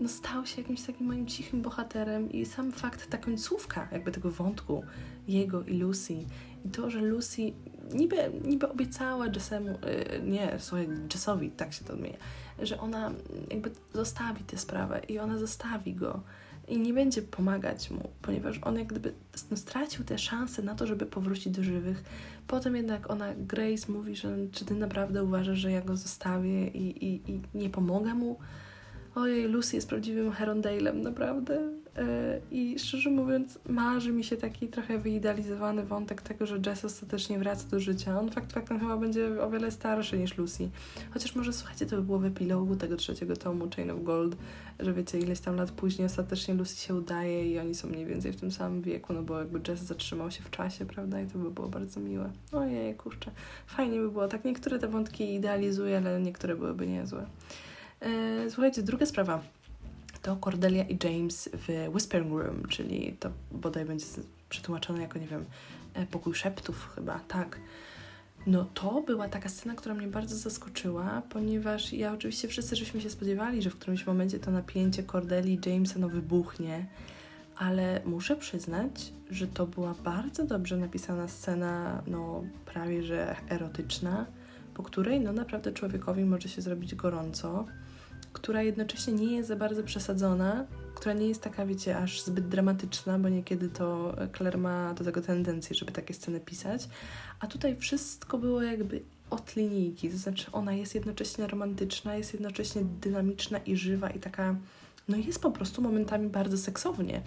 [0.00, 4.30] no, stał się jakimś takim moim cichym bohaterem i sam fakt, ta końcówka jakby tego
[4.30, 4.84] wątku
[5.28, 6.14] jego i Lucy
[6.64, 7.42] i to, że Lucy
[7.92, 12.18] niby, niby obiecała Jessemu, yy, nie, słuchaj, Jessowi, tak się to odmienia,
[12.62, 13.12] że ona
[13.50, 16.20] jakby zostawi tę sprawę i ona zostawi go
[16.68, 19.12] i nie będzie pomagać mu, ponieważ on jak gdyby
[19.50, 22.04] no, stracił tę szansę na to, żeby powrócić do żywych.
[22.50, 27.06] Potem jednak ona, Grace, mówi, że czy ty naprawdę uważasz, że ja go zostawię i,
[27.06, 28.38] i, i nie pomogę mu?
[29.14, 31.79] Ojej, Lucy jest prawdziwym Herondale'em, naprawdę.
[31.96, 37.38] E, I szczerze mówiąc, marzy mi się taki trochę wyidealizowany wątek tego, że Jess ostatecznie
[37.38, 38.20] wraca do życia.
[38.20, 40.68] On fakt faktem chyba będzie o wiele starszy niż Lucy.
[41.10, 44.36] Chociaż może, słuchajcie, to by było w epilogu tego trzeciego tomu Chain of Gold,
[44.80, 48.32] że wiecie, ileś tam lat później ostatecznie Lucy się udaje i oni są mniej więcej
[48.32, 51.20] w tym samym wieku, no bo jakby Jess zatrzymał się w czasie, prawda?
[51.20, 52.30] I to by było bardzo miłe.
[52.52, 53.30] Ojej, kurczę.
[53.66, 54.28] Fajnie by było.
[54.28, 57.26] Tak niektóre te wątki idealizuje, ale niektóre byłyby niezłe.
[58.00, 59.42] E, słuchajcie, druga sprawa
[60.22, 64.06] to Cordelia i James w Whispering Room, czyli to bodaj będzie
[64.48, 65.44] przetłumaczone jako, nie wiem,
[65.94, 67.60] e, pokój szeptów chyba, tak.
[68.46, 73.10] No to była taka scena, która mnie bardzo zaskoczyła, ponieważ ja oczywiście wszyscy żeśmy się
[73.10, 76.86] spodziewali, że w którymś momencie to napięcie Cordeli i Jamesa no wybuchnie,
[77.56, 84.26] ale muszę przyznać, że to była bardzo dobrze napisana scena, no prawie że erotyczna,
[84.74, 87.66] po której no naprawdę człowiekowi może się zrobić gorąco
[88.32, 93.18] która jednocześnie nie jest za bardzo przesadzona, która nie jest taka, wiecie, aż zbyt dramatyczna,
[93.18, 96.88] bo niekiedy to Claire ma do tego tendencję, żeby takie sceny pisać,
[97.40, 102.82] a tutaj wszystko było jakby od linijki, to znaczy ona jest jednocześnie romantyczna, jest jednocześnie
[103.00, 104.56] dynamiczna i żywa i taka,
[105.08, 107.22] no jest po prostu momentami bardzo seksownie,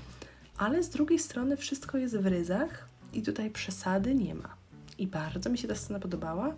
[0.57, 4.55] ale z drugiej strony wszystko jest w ryzach i tutaj przesady nie ma.
[4.97, 6.55] I bardzo mi się ta scena podobała.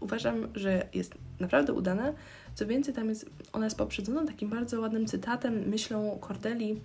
[0.00, 2.12] Uważam, że jest naprawdę udana,
[2.54, 6.80] co więcej, tam jest, ona jest poprzedzona takim bardzo ładnym cytatem, myślą Cordeli,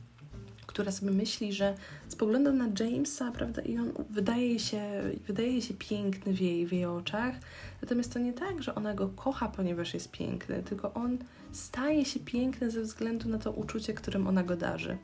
[0.65, 1.76] która sobie myśli, że
[2.07, 4.82] spogląda na Jamesa, prawda, i on wydaje się,
[5.28, 7.36] wydaje się piękny w jej, w jej oczach.
[7.82, 11.17] Natomiast to nie tak, że ona go kocha, ponieważ jest piękny, tylko on
[11.51, 14.97] staje się piękny ze względu na to uczucie, którym ona go darzy.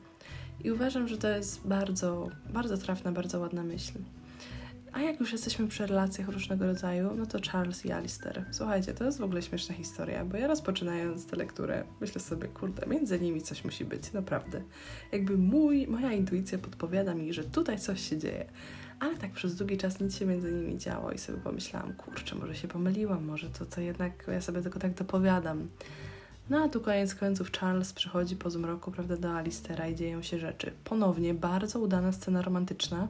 [0.64, 3.92] I uważam, że to jest bardzo, bardzo trafna, bardzo ładna myśl.
[4.96, 8.44] A jak już jesteśmy przy relacjach różnego rodzaju, no to Charles i Alistair.
[8.50, 12.86] Słuchajcie, to jest w ogóle śmieszna historia, bo ja rozpoczynając tę lekturę, myślę sobie, kurde,
[12.86, 14.62] między nimi coś musi być, naprawdę.
[15.12, 18.46] Jakby mój, moja intuicja podpowiada mi, że tutaj coś się dzieje.
[19.00, 22.54] Ale tak przez długi czas nic się między nimi działo i sobie pomyślałam, kurczę, może
[22.54, 25.68] się pomyliłam, może to, to jednak ja sobie tylko tak dopowiadam.
[26.50, 30.38] No a tu koniec końców Charles przychodzi po zmroku, prawda, do Alistera i dzieją się
[30.38, 30.72] rzeczy.
[30.84, 33.08] Ponownie bardzo udana scena romantyczna.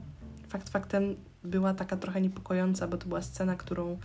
[0.49, 1.17] Fakt faktem
[1.47, 3.99] była taka trochę niepokojąca, bo to była scena, którą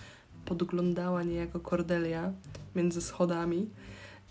[0.45, 2.31] podglądała niejako Cordelia
[2.75, 3.69] między schodami,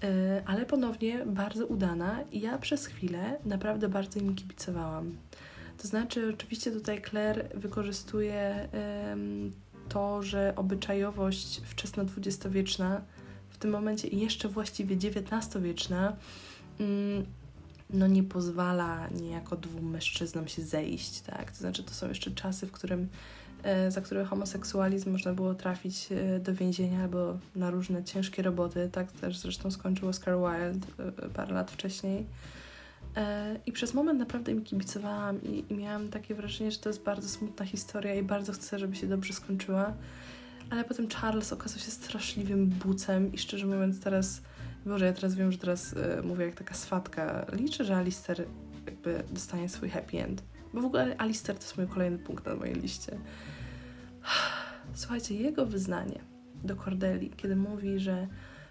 [0.03, 5.17] e, ale ponownie bardzo udana i ja przez chwilę naprawdę bardzo im kibicowałam.
[5.79, 8.69] To znaczy, oczywiście tutaj Claire wykorzystuje
[9.89, 13.01] to, że obyczajowość wczesno-dwudziestowieczna,
[13.49, 16.17] w tym momencie jeszcze właściwie XIX-wieczna,
[17.93, 21.51] no nie pozwala niejako dwóm mężczyznom się zejść, tak?
[21.51, 23.09] To znaczy to są jeszcze czasy, w którym
[23.63, 28.89] e, za które homoseksualizm można było trafić e, do więzienia albo na różne ciężkie roboty,
[28.93, 32.27] tak też zresztą skończył Oscar Wilde e, parę lat wcześniej.
[33.67, 37.29] I przez moment naprawdę im kibicowałam i, i miałam takie wrażenie, że to jest bardzo
[37.29, 39.95] smutna historia i bardzo chcę, żeby się dobrze skończyła.
[40.71, 44.43] Ale potem Charles okazał się straszliwym bucem i szczerze mówiąc teraz
[44.87, 47.47] Boże, ja teraz wiem, że teraz y, mówię jak taka swatka.
[47.53, 48.45] Liczę, że Alister
[48.87, 50.43] jakby dostanie swój happy end.
[50.75, 53.19] Bo w ogóle Alister to jest mój kolejny punkt na mojej liście.
[54.95, 56.21] Słuchajcie, jego wyznanie
[56.65, 58.27] do Cordeli, kiedy mówi, że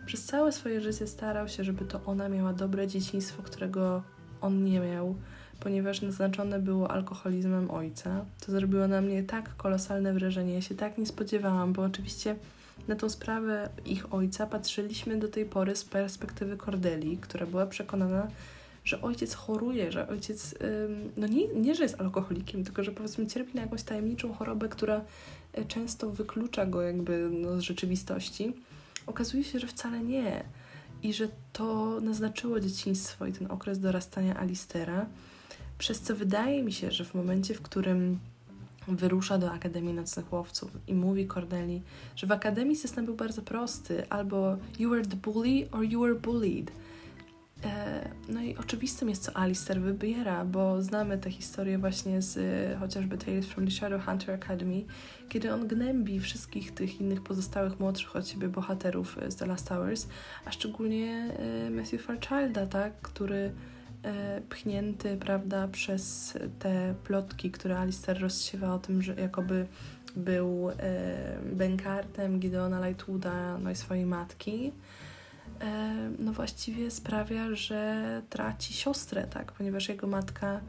[0.05, 4.03] przez całe swoje życie starał się, żeby to ona miała dobre dzieciństwo, którego
[4.41, 5.15] on nie miał,
[5.59, 8.25] ponieważ naznaczone było alkoholizmem ojca.
[8.45, 10.53] To zrobiło na mnie tak kolosalne wrażenie.
[10.53, 12.35] Ja się tak nie spodziewałam, bo oczywiście
[12.89, 18.27] na tą sprawę ich ojca patrzyliśmy do tej pory z perspektywy Cordeli, która była przekonana,
[18.83, 20.55] że ojciec choruje, że ojciec,
[21.17, 25.01] no nie, nie, że jest alkoholikiem, tylko że powiedzmy cierpi na jakąś tajemniczą chorobę, która
[25.53, 28.53] e, często wyklucza go jakby no, z rzeczywistości.
[29.07, 30.43] Okazuje się, że wcale nie.
[31.03, 35.05] I że to naznaczyło dzieciństwo i ten okres dorastania Alistera,
[35.77, 38.19] przez co wydaje mi się, że w momencie, w którym
[38.95, 41.81] wyrusza do Akademii Nocnych Łowców i mówi Corneli,
[42.15, 46.15] że w Akademii system był bardzo prosty, albo you were the bully or you were
[46.15, 46.71] bullied.
[47.63, 52.39] E, no i oczywistym jest, co Alistair wybiera, bo znamy tę historię właśnie z
[52.79, 54.83] chociażby Tales from the Shadowhunter Academy,
[55.29, 60.07] kiedy on gnębi wszystkich tych innych pozostałych młodszych od siebie bohaterów z The Last Hours,
[60.45, 63.78] a szczególnie e, Matthew Fairchilda, tak, który E,
[64.49, 69.67] pchnięty, prawda, przez te plotki, które Alistair rozsiewa o tym, że jakoby
[70.15, 70.75] był e,
[71.53, 74.71] bękartem Gideona Lightwooda, no i swojej matki,
[75.61, 80.61] e, no właściwie sprawia, że traci siostrę, tak, ponieważ jego matka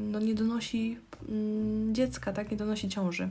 [0.00, 3.28] no nie donosi mm, dziecka, tak, nie donosi ciąży.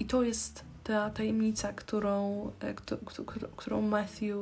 [0.00, 2.50] I to jest ta tajemnica, którą,
[3.56, 4.36] którą Matthew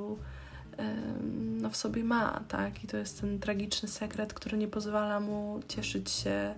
[1.60, 2.84] no, w sobie ma, tak?
[2.84, 6.54] I to jest ten tragiczny sekret, który nie pozwala mu cieszyć się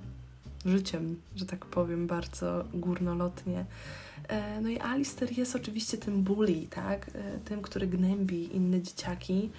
[0.66, 3.64] życiem, że tak powiem, bardzo górnolotnie.
[4.28, 7.08] E, no i Alistair jest oczywiście tym bully, tak?
[7.14, 9.50] E, tym, który gnębi inne dzieciaki.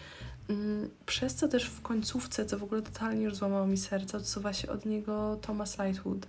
[0.49, 4.53] Mm, przez co też w końcówce, co w ogóle totalnie już złamało mi serce, odsuwa
[4.53, 6.27] się od niego Thomas Lightwood.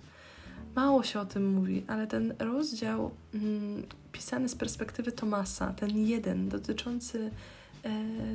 [0.75, 6.49] Mało się o tym mówi, ale ten rozdział mm, pisany z perspektywy Tomasa, ten jeden
[6.49, 7.31] dotyczący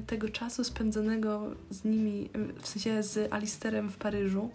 [0.06, 2.30] tego czasu spędzonego z nimi,
[2.62, 4.50] w sensie z Alisterem w Paryżu,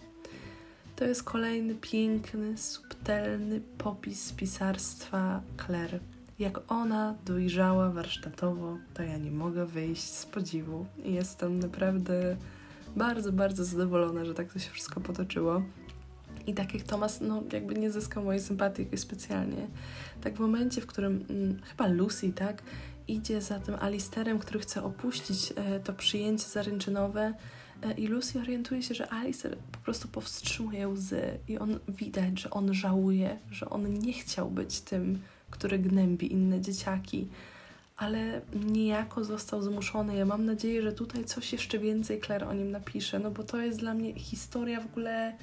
[0.96, 6.00] to jest kolejny piękny, subtelny popis pisarstwa Claire.
[6.38, 10.86] Jak ona dojrzała warsztatowo, to ja nie mogę wyjść z podziwu.
[11.04, 12.36] Jestem naprawdę
[12.96, 15.62] bardzo, bardzo zadowolona, że tak to się wszystko potoczyło.
[16.46, 19.66] I tak jak Thomas, no jakby nie zyskał mojej sympatii specjalnie.
[20.20, 22.62] Tak w momencie, w którym hmm, chyba Lucy, tak,
[23.08, 27.34] idzie za tym Alisterem, który chce opuścić e, to przyjęcie zaręczynowe,
[27.82, 32.50] E, I Lucy orientuje się, że Alice po prostu powstrzymuje łzy i on widać, że
[32.50, 37.28] on żałuje, że on nie chciał być tym, który gnębi inne dzieciaki,
[37.96, 40.16] ale niejako został zmuszony.
[40.16, 43.58] Ja mam nadzieję, że tutaj coś jeszcze więcej Claire o nim napisze, no bo to
[43.58, 45.36] jest dla mnie historia w ogóle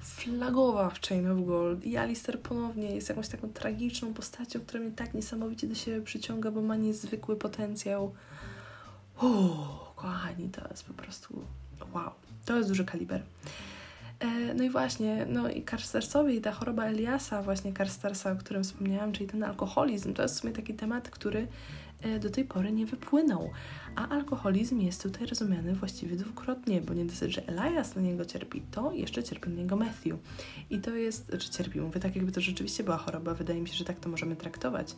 [0.00, 4.92] flagowa w Chain of Gold i Alistair ponownie jest jakąś taką tragiczną postacią, która mnie
[4.92, 8.14] tak niesamowicie do siebie przyciąga, bo ma niezwykły potencjał.
[9.22, 9.56] Uuu,
[9.96, 11.42] kochani, to jest po prostu
[11.94, 12.10] wow,
[12.44, 13.22] to jest duży kaliber.
[14.20, 18.64] E, no i właśnie, no i Karstarsowi i ta choroba Eliasa, właśnie Karstarsa, o którym
[18.64, 21.46] wspomniałam, czyli ten alkoholizm, to jest w sumie taki temat, który
[22.20, 23.50] do tej pory nie wypłynął.
[23.96, 28.62] A alkoholizm jest tutaj rozumiany właściwie dwukrotnie, bo nie dosyć, że Elias na niego cierpi,
[28.70, 30.16] to jeszcze cierpi na niego Matthew.
[30.70, 33.74] I to jest, czy cierpi, mówię tak, jakby to rzeczywiście była choroba, wydaje mi się,
[33.74, 34.96] że tak to możemy traktować.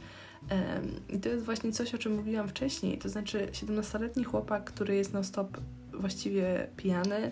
[1.08, 5.12] I to jest właśnie coś, o czym mówiłam wcześniej, to znaczy 17-letni chłopak, który jest
[5.12, 5.60] na stop
[5.92, 7.30] właściwie pijany,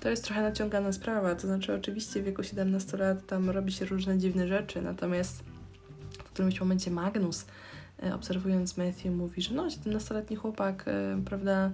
[0.00, 1.34] to jest trochę naciągana sprawa.
[1.34, 5.44] To znaczy, oczywiście w wieku 17 lat tam robi się różne dziwne rzeczy, natomiast
[6.18, 7.46] w którymś momencie Magnus, e,
[8.14, 11.70] obserwując Matthew, mówi, że no, 17-letni chłopak, e, prawda,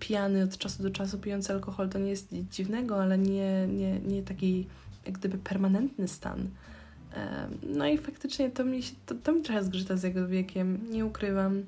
[0.00, 4.00] pijany od czasu do czasu, pijący alkohol, to nie jest nic dziwnego, ale nie, nie,
[4.00, 4.66] nie taki
[5.06, 6.48] jak gdyby permanentny stan.
[7.16, 11.06] E, no i faktycznie to mi, to, to mi trochę zgrzyta z jego wiekiem, nie
[11.06, 11.62] ukrywam.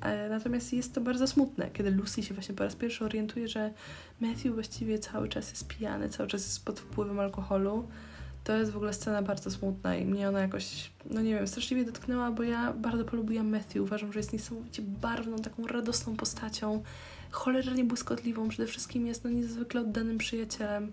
[0.00, 3.70] E, natomiast jest to bardzo smutne, kiedy Lucy się właśnie po raz pierwszy orientuje, że
[4.20, 7.88] Matthew właściwie cały czas jest pijany, cały czas jest pod wpływem alkoholu.
[8.44, 11.84] To jest w ogóle scena bardzo smutna i mnie ona jakoś, no nie wiem, straszliwie
[11.84, 13.82] dotknęła, bo ja bardzo polubiłam Matthew.
[13.82, 16.82] Uważam, że jest niesamowicie barwną, taką radosną postacią,
[17.30, 18.48] cholernie błyskotliwą.
[18.48, 20.92] Przede wszystkim jest no niezwykle oddanym przyjacielem.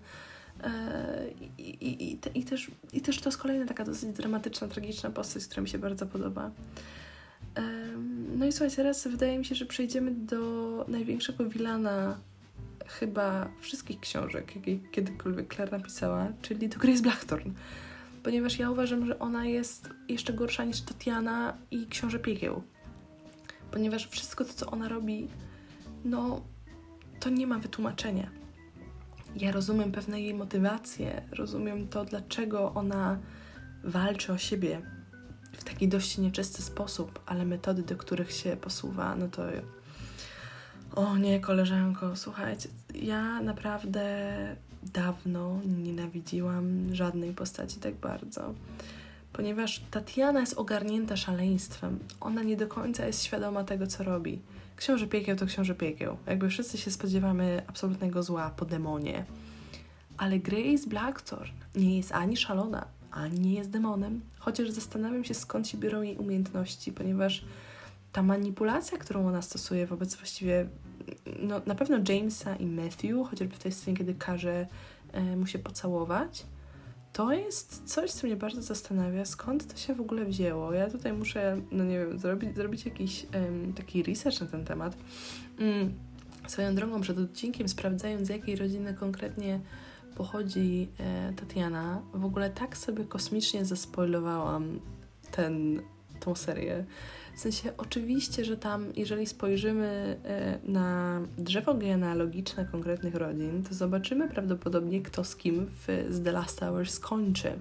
[0.62, 1.24] E,
[1.58, 5.10] I, i, i, te, i, też, I też to jest kolejna taka dosyć dramatyczna, tragiczna
[5.10, 6.50] postać, która mi się bardzo podoba.
[8.36, 12.18] No i słuchajcie, teraz wydaje mi się, że przejdziemy do największego wilana
[13.00, 17.50] chyba wszystkich książek, jakie kiedykolwiek Claire napisała, czyli do Grace Blackthorn.
[18.22, 22.62] Ponieważ ja uważam, że ona jest jeszcze gorsza niż Tatiana i Książę Piekieł.
[23.70, 25.28] Ponieważ wszystko to, co ona robi,
[26.04, 26.42] no,
[27.20, 28.30] to nie ma wytłumaczenia.
[29.36, 33.18] Ja rozumiem pewne jej motywacje, rozumiem to, dlaczego ona
[33.84, 34.82] walczy o siebie,
[35.52, 39.42] w taki dość nieczysty sposób, ale metody, do których się posuwa, no to.
[40.96, 44.06] O nie, koleżanko, słuchajcie, ja naprawdę
[44.82, 48.54] dawno nienawidziłam żadnej postaci tak bardzo.
[49.32, 51.98] Ponieważ Tatiana jest ogarnięta szaleństwem.
[52.20, 54.40] Ona nie do końca jest świadoma tego, co robi.
[54.76, 56.16] Książę piekieł to książę piekieł.
[56.26, 59.24] Jakby wszyscy się spodziewamy absolutnego zła po demonie.
[60.18, 65.68] Ale Grace Blackthorn nie jest ani szalona, ani nie jest demonem, chociaż zastanawiam się skąd
[65.68, 67.44] się biorą jej umiejętności, ponieważ
[68.12, 70.68] ta manipulacja, którą ona stosuje wobec właściwie
[71.38, 74.66] no, na pewno Jamesa i Matthew, chociażby w tej scenie, kiedy każe
[75.12, 76.46] e, mu się pocałować,
[77.12, 80.72] to jest coś, co mnie bardzo zastanawia, skąd to się w ogóle wzięło.
[80.72, 84.96] Ja tutaj muszę, no nie wiem, zrobić, zrobić jakiś um, taki research na ten temat.
[85.58, 85.94] Mm,
[86.46, 89.60] swoją drogą przed odcinkiem, sprawdzając z jakiej rodziny konkretnie
[90.16, 94.80] pochodzi e, Tatiana, w ogóle tak sobie kosmicznie zaspoilowałam
[95.30, 95.82] ten,
[96.20, 96.84] tą serię.
[97.34, 104.28] W sensie, oczywiście, że tam, jeżeli spojrzymy e, na drzewo genealogiczne konkretnych rodzin, to zobaczymy
[104.28, 105.86] prawdopodobnie, kto z kim w,
[106.24, 107.52] The Last Hours skończy.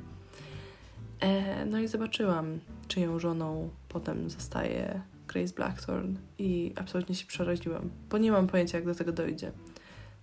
[1.20, 8.18] E, no i zobaczyłam, czyją żoną potem zostaje Grace Blackthorn i absolutnie się przeraziłam, bo
[8.18, 9.52] nie mam pojęcia, jak do tego dojdzie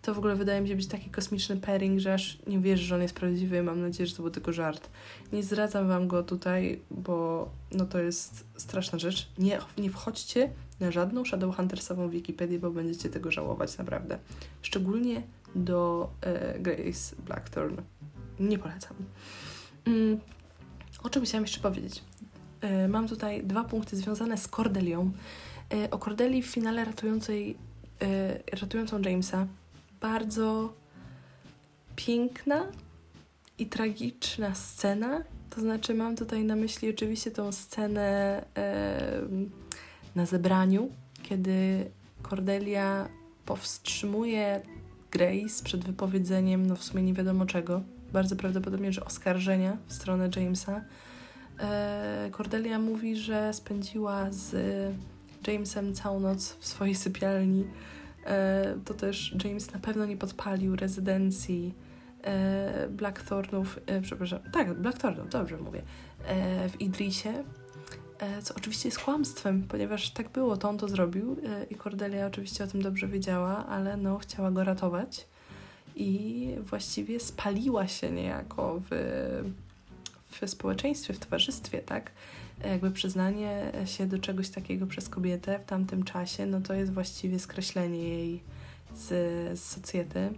[0.02, 2.94] to w ogóle wydaje mi się być taki kosmiczny pairing, że aż nie wierzę, że
[2.94, 3.62] on jest prawdziwy.
[3.62, 4.90] Mam nadzieję, że to był tylko żart.
[5.32, 9.28] Nie zdradzam wam go tutaj, bo no to jest straszna rzecz.
[9.38, 14.18] Nie, nie wchodźcie na żadną Shadowhuntersową Wikipedię, bo będziecie tego żałować naprawdę.
[14.62, 15.22] Szczególnie
[15.54, 17.76] do e, Grace Blackthorn.
[18.40, 18.96] Nie polecam.
[19.84, 20.20] Mm,
[21.02, 22.02] o czym chciałam jeszcze powiedzieć?
[22.60, 25.12] E, mam tutaj dwa punkty związane z Cordelią.
[25.74, 27.56] E, o Cordeli w finale ratującej,
[28.02, 29.46] e, ratującą Jamesa.
[30.00, 30.72] Bardzo
[31.96, 32.66] piękna
[33.58, 35.22] i tragiczna scena.
[35.50, 39.20] To znaczy, mam tutaj na myśli oczywiście tą scenę e,
[40.14, 40.90] na zebraniu,
[41.22, 41.90] kiedy
[42.22, 43.08] Cordelia
[43.44, 44.62] powstrzymuje
[45.10, 47.82] Grace przed wypowiedzeniem, no w sumie nie wiadomo czego,
[48.12, 50.80] bardzo prawdopodobnie, że oskarżenia w stronę Jamesa.
[51.60, 54.54] E, Cordelia mówi, że spędziła z
[55.46, 57.64] Jamesem całą noc w swojej sypialni.
[58.28, 61.74] E, to też James na pewno nie podpalił rezydencji
[62.22, 65.82] e, Blackthornów, e, przepraszam, tak, Blackthornów, dobrze mówię,
[66.68, 67.44] w Idrisie,
[68.42, 71.36] co oczywiście jest kłamstwem, ponieważ tak było, to on to zrobił
[71.70, 75.26] i Cordelia oczywiście o tym dobrze wiedziała, ale no, chciała go ratować
[75.96, 78.94] i właściwie spaliła się niejako w,
[80.30, 82.10] w społeczeństwie, w towarzystwie, tak?
[82.64, 87.38] Jakby przyznanie się do czegoś takiego przez kobietę w tamtym czasie, no to jest właściwie
[87.38, 88.42] skreślenie jej
[88.94, 89.08] z,
[89.58, 90.30] z socjety.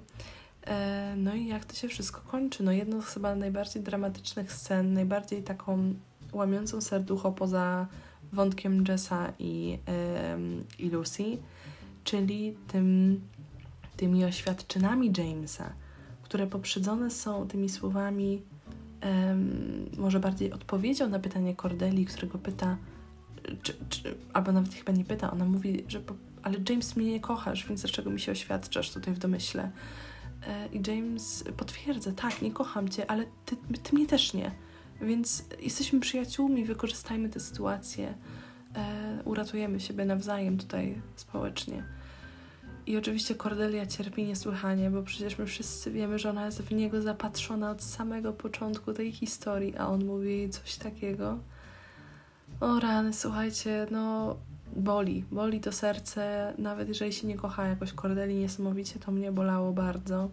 [0.66, 2.62] E, no i jak to się wszystko kończy?
[2.62, 5.94] No jedną z chyba najbardziej dramatycznych scen, najbardziej taką
[6.32, 7.86] łamiącą serducho poza
[8.32, 9.78] wątkiem Jessa i,
[10.78, 11.24] i Lucy,
[12.04, 13.20] czyli tym,
[13.96, 15.72] tymi oświadczynami Jamesa,
[16.22, 18.42] które poprzedzone są tymi słowami,
[19.98, 22.76] może bardziej odpowiedzią na pytanie Cordeli, którego pyta,
[23.62, 27.20] czy, czy, albo nawet chyba nie pyta, ona mówi, że po, ale James mnie nie
[27.20, 29.70] kochasz, więc dlaczego mi się oświadczasz tutaj w domyśle?
[30.46, 34.50] E, I James potwierdza, tak, nie kocham cię, ale ty, ty mnie też nie.
[35.00, 38.14] Więc jesteśmy przyjaciółmi, wykorzystajmy tę sytuację,
[38.74, 41.84] e, uratujemy siebie nawzajem tutaj społecznie.
[42.90, 47.02] I oczywiście Cordelia cierpi niesłychanie, bo przecież my wszyscy wiemy, że ona jest w niego
[47.02, 51.38] zapatrzona od samego początku tej historii, a on mówi jej coś takiego.
[52.60, 54.36] O rany, słuchajcie, no
[54.76, 59.72] boli, boli to serce, nawet jeżeli się nie kocha jakoś Cordeli niesamowicie, to mnie bolało
[59.72, 60.30] bardzo.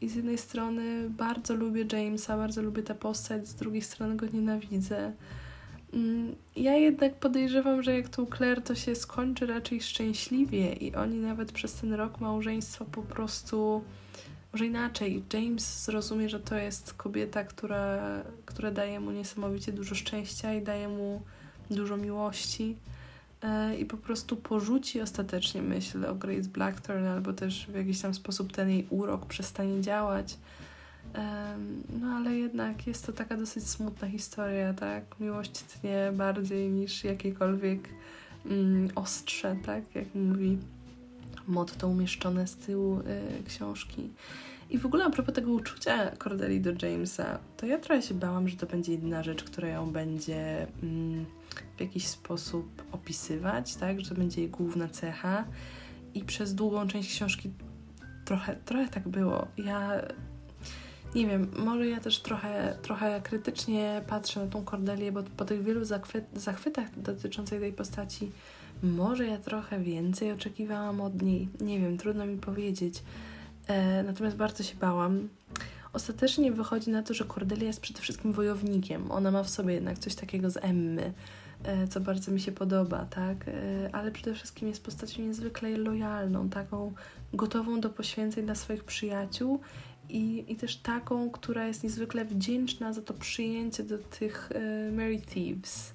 [0.00, 4.26] I z jednej strony bardzo lubię Jamesa, bardzo lubię tę postać, z drugiej strony go
[4.26, 5.12] nienawidzę.
[5.92, 11.16] Mm, ja jednak podejrzewam, że jak tu Claire to się skończy raczej szczęśliwie i oni
[11.16, 13.84] nawet przez ten rok małżeństwa po prostu,
[14.52, 17.98] może inaczej, James zrozumie, że to jest kobieta, która,
[18.46, 21.22] która daje mu niesamowicie dużo szczęścia i daje mu
[21.70, 22.76] dużo miłości
[23.42, 28.14] e, i po prostu porzuci ostatecznie myśl o Grace Blackthorn albo też w jakiś tam
[28.14, 30.36] sposób ten jej urok przestanie działać.
[32.00, 35.20] No ale jednak jest to taka dosyć smutna historia, tak?
[35.20, 37.88] Miłość tnie bardziej niż jakiekolwiek
[38.46, 39.94] mm, ostrze, tak?
[39.94, 40.58] Jak mówi
[41.46, 44.10] motto umieszczone z tyłu y, książki.
[44.70, 48.48] I w ogóle a propos tego uczucia Cordeli do Jamesa, to ja trochę się bałam,
[48.48, 51.26] że to będzie jedyna rzecz, która ją będzie mm,
[51.76, 54.00] w jakiś sposób opisywać, tak?
[54.00, 55.44] Że to będzie jej główna cecha.
[56.14, 57.50] I przez długą część książki
[58.24, 59.46] trochę, trochę tak było.
[59.56, 60.02] Ja
[61.14, 65.62] nie wiem, może ja też trochę, trochę krytycznie patrzę na tą Cordelię, bo po tych
[65.62, 68.32] wielu zachwy zachwytach dotyczących tej postaci
[68.82, 71.48] może ja trochę więcej oczekiwałam od niej.
[71.60, 73.02] Nie wiem, trudno mi powiedzieć.
[73.66, 75.28] E, natomiast bardzo się bałam.
[75.92, 79.10] Ostatecznie wychodzi na to, że Cordelia jest przede wszystkim wojownikiem.
[79.10, 81.12] Ona ma w sobie jednak coś takiego z Emmy,
[81.64, 83.48] e, co bardzo mi się podoba, tak?
[83.48, 86.92] E, ale przede wszystkim jest postacią niezwykle lojalną, taką
[87.32, 89.60] gotową do poświęceń dla swoich przyjaciół
[90.08, 95.20] i, i też taką, która jest niezwykle wdzięczna za to przyjęcie do tych e, Mary
[95.20, 95.92] Thieves,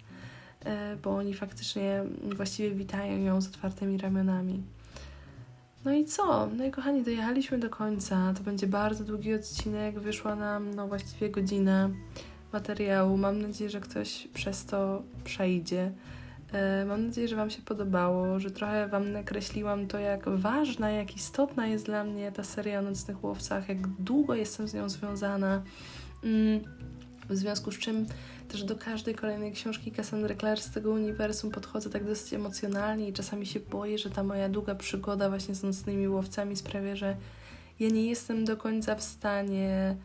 [0.65, 2.03] e, bo oni faktycznie
[2.35, 4.61] właściwie witają ją z otwartymi ramionami.
[5.85, 6.49] No i co?
[6.57, 8.33] No i kochani, dojechaliśmy do końca.
[8.37, 9.99] To będzie bardzo długi odcinek.
[9.99, 11.89] Wyszła nam no właściwie godzina
[12.53, 13.17] materiału.
[13.17, 15.91] Mam nadzieję, że ktoś przez to przejdzie.
[16.53, 21.15] E, mam nadzieję, że Wam się podobało, że trochę Wam nakreśliłam to, jak ważna, jak
[21.15, 25.61] istotna jest dla mnie ta seria o nocnych łowcach, jak długo jestem z nią związana.
[26.23, 26.59] Mm,
[27.29, 28.05] w związku z czym
[28.47, 33.13] też do każdej kolejnej książki Cassandra Clare z tego uniwersum podchodzę tak dosyć emocjonalnie i
[33.13, 37.15] czasami się boję, że ta moja długa przygoda właśnie z nocnymi łowcami sprawia, że
[37.79, 39.95] ja nie jestem do końca w stanie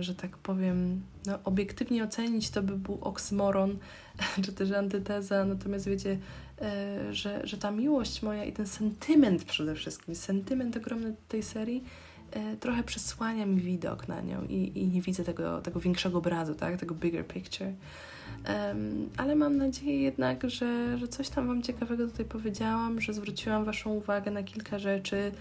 [0.00, 3.78] że tak powiem, no, obiektywnie ocenić, to by był oksymoron,
[4.44, 6.18] czy też antyteza, natomiast wiecie,
[6.60, 11.84] e, że, że ta miłość moja i ten sentyment przede wszystkim, sentyment ogromny tej serii
[12.32, 16.54] e, trochę przesłania mi widok na nią i, i nie widzę tego, tego większego obrazu,
[16.54, 16.80] tak?
[16.80, 17.72] tego bigger picture.
[18.48, 23.64] Um, ale mam nadzieję jednak, że, że coś tam Wam ciekawego tutaj powiedziałam, że zwróciłam
[23.64, 25.32] Waszą uwagę na kilka rzeczy.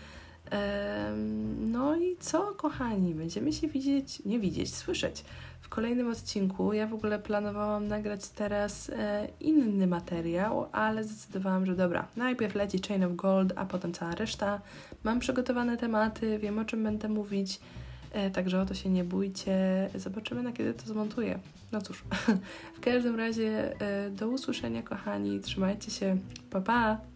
[1.58, 3.16] No i co, kochani?
[3.16, 5.24] Będziemy się widzieć, nie widzieć, słyszeć
[5.62, 6.74] w kolejnym odcinku.
[6.74, 12.80] Ja w ogóle planowałam nagrać teraz e, inny materiał, ale zdecydowałam, że dobra, najpierw leci
[12.88, 14.62] Chain of Gold, a potem cała reszta.
[15.04, 17.60] Mam przygotowane tematy, wiem o czym będę mówić.
[18.12, 19.90] E, także o to się nie bójcie.
[19.96, 21.40] Zobaczymy na kiedy to zmontuję.
[21.72, 22.04] No cóż,
[22.78, 25.40] w każdym razie e, do usłyszenia kochani.
[25.40, 26.18] Trzymajcie się.
[26.50, 27.13] Pa pa!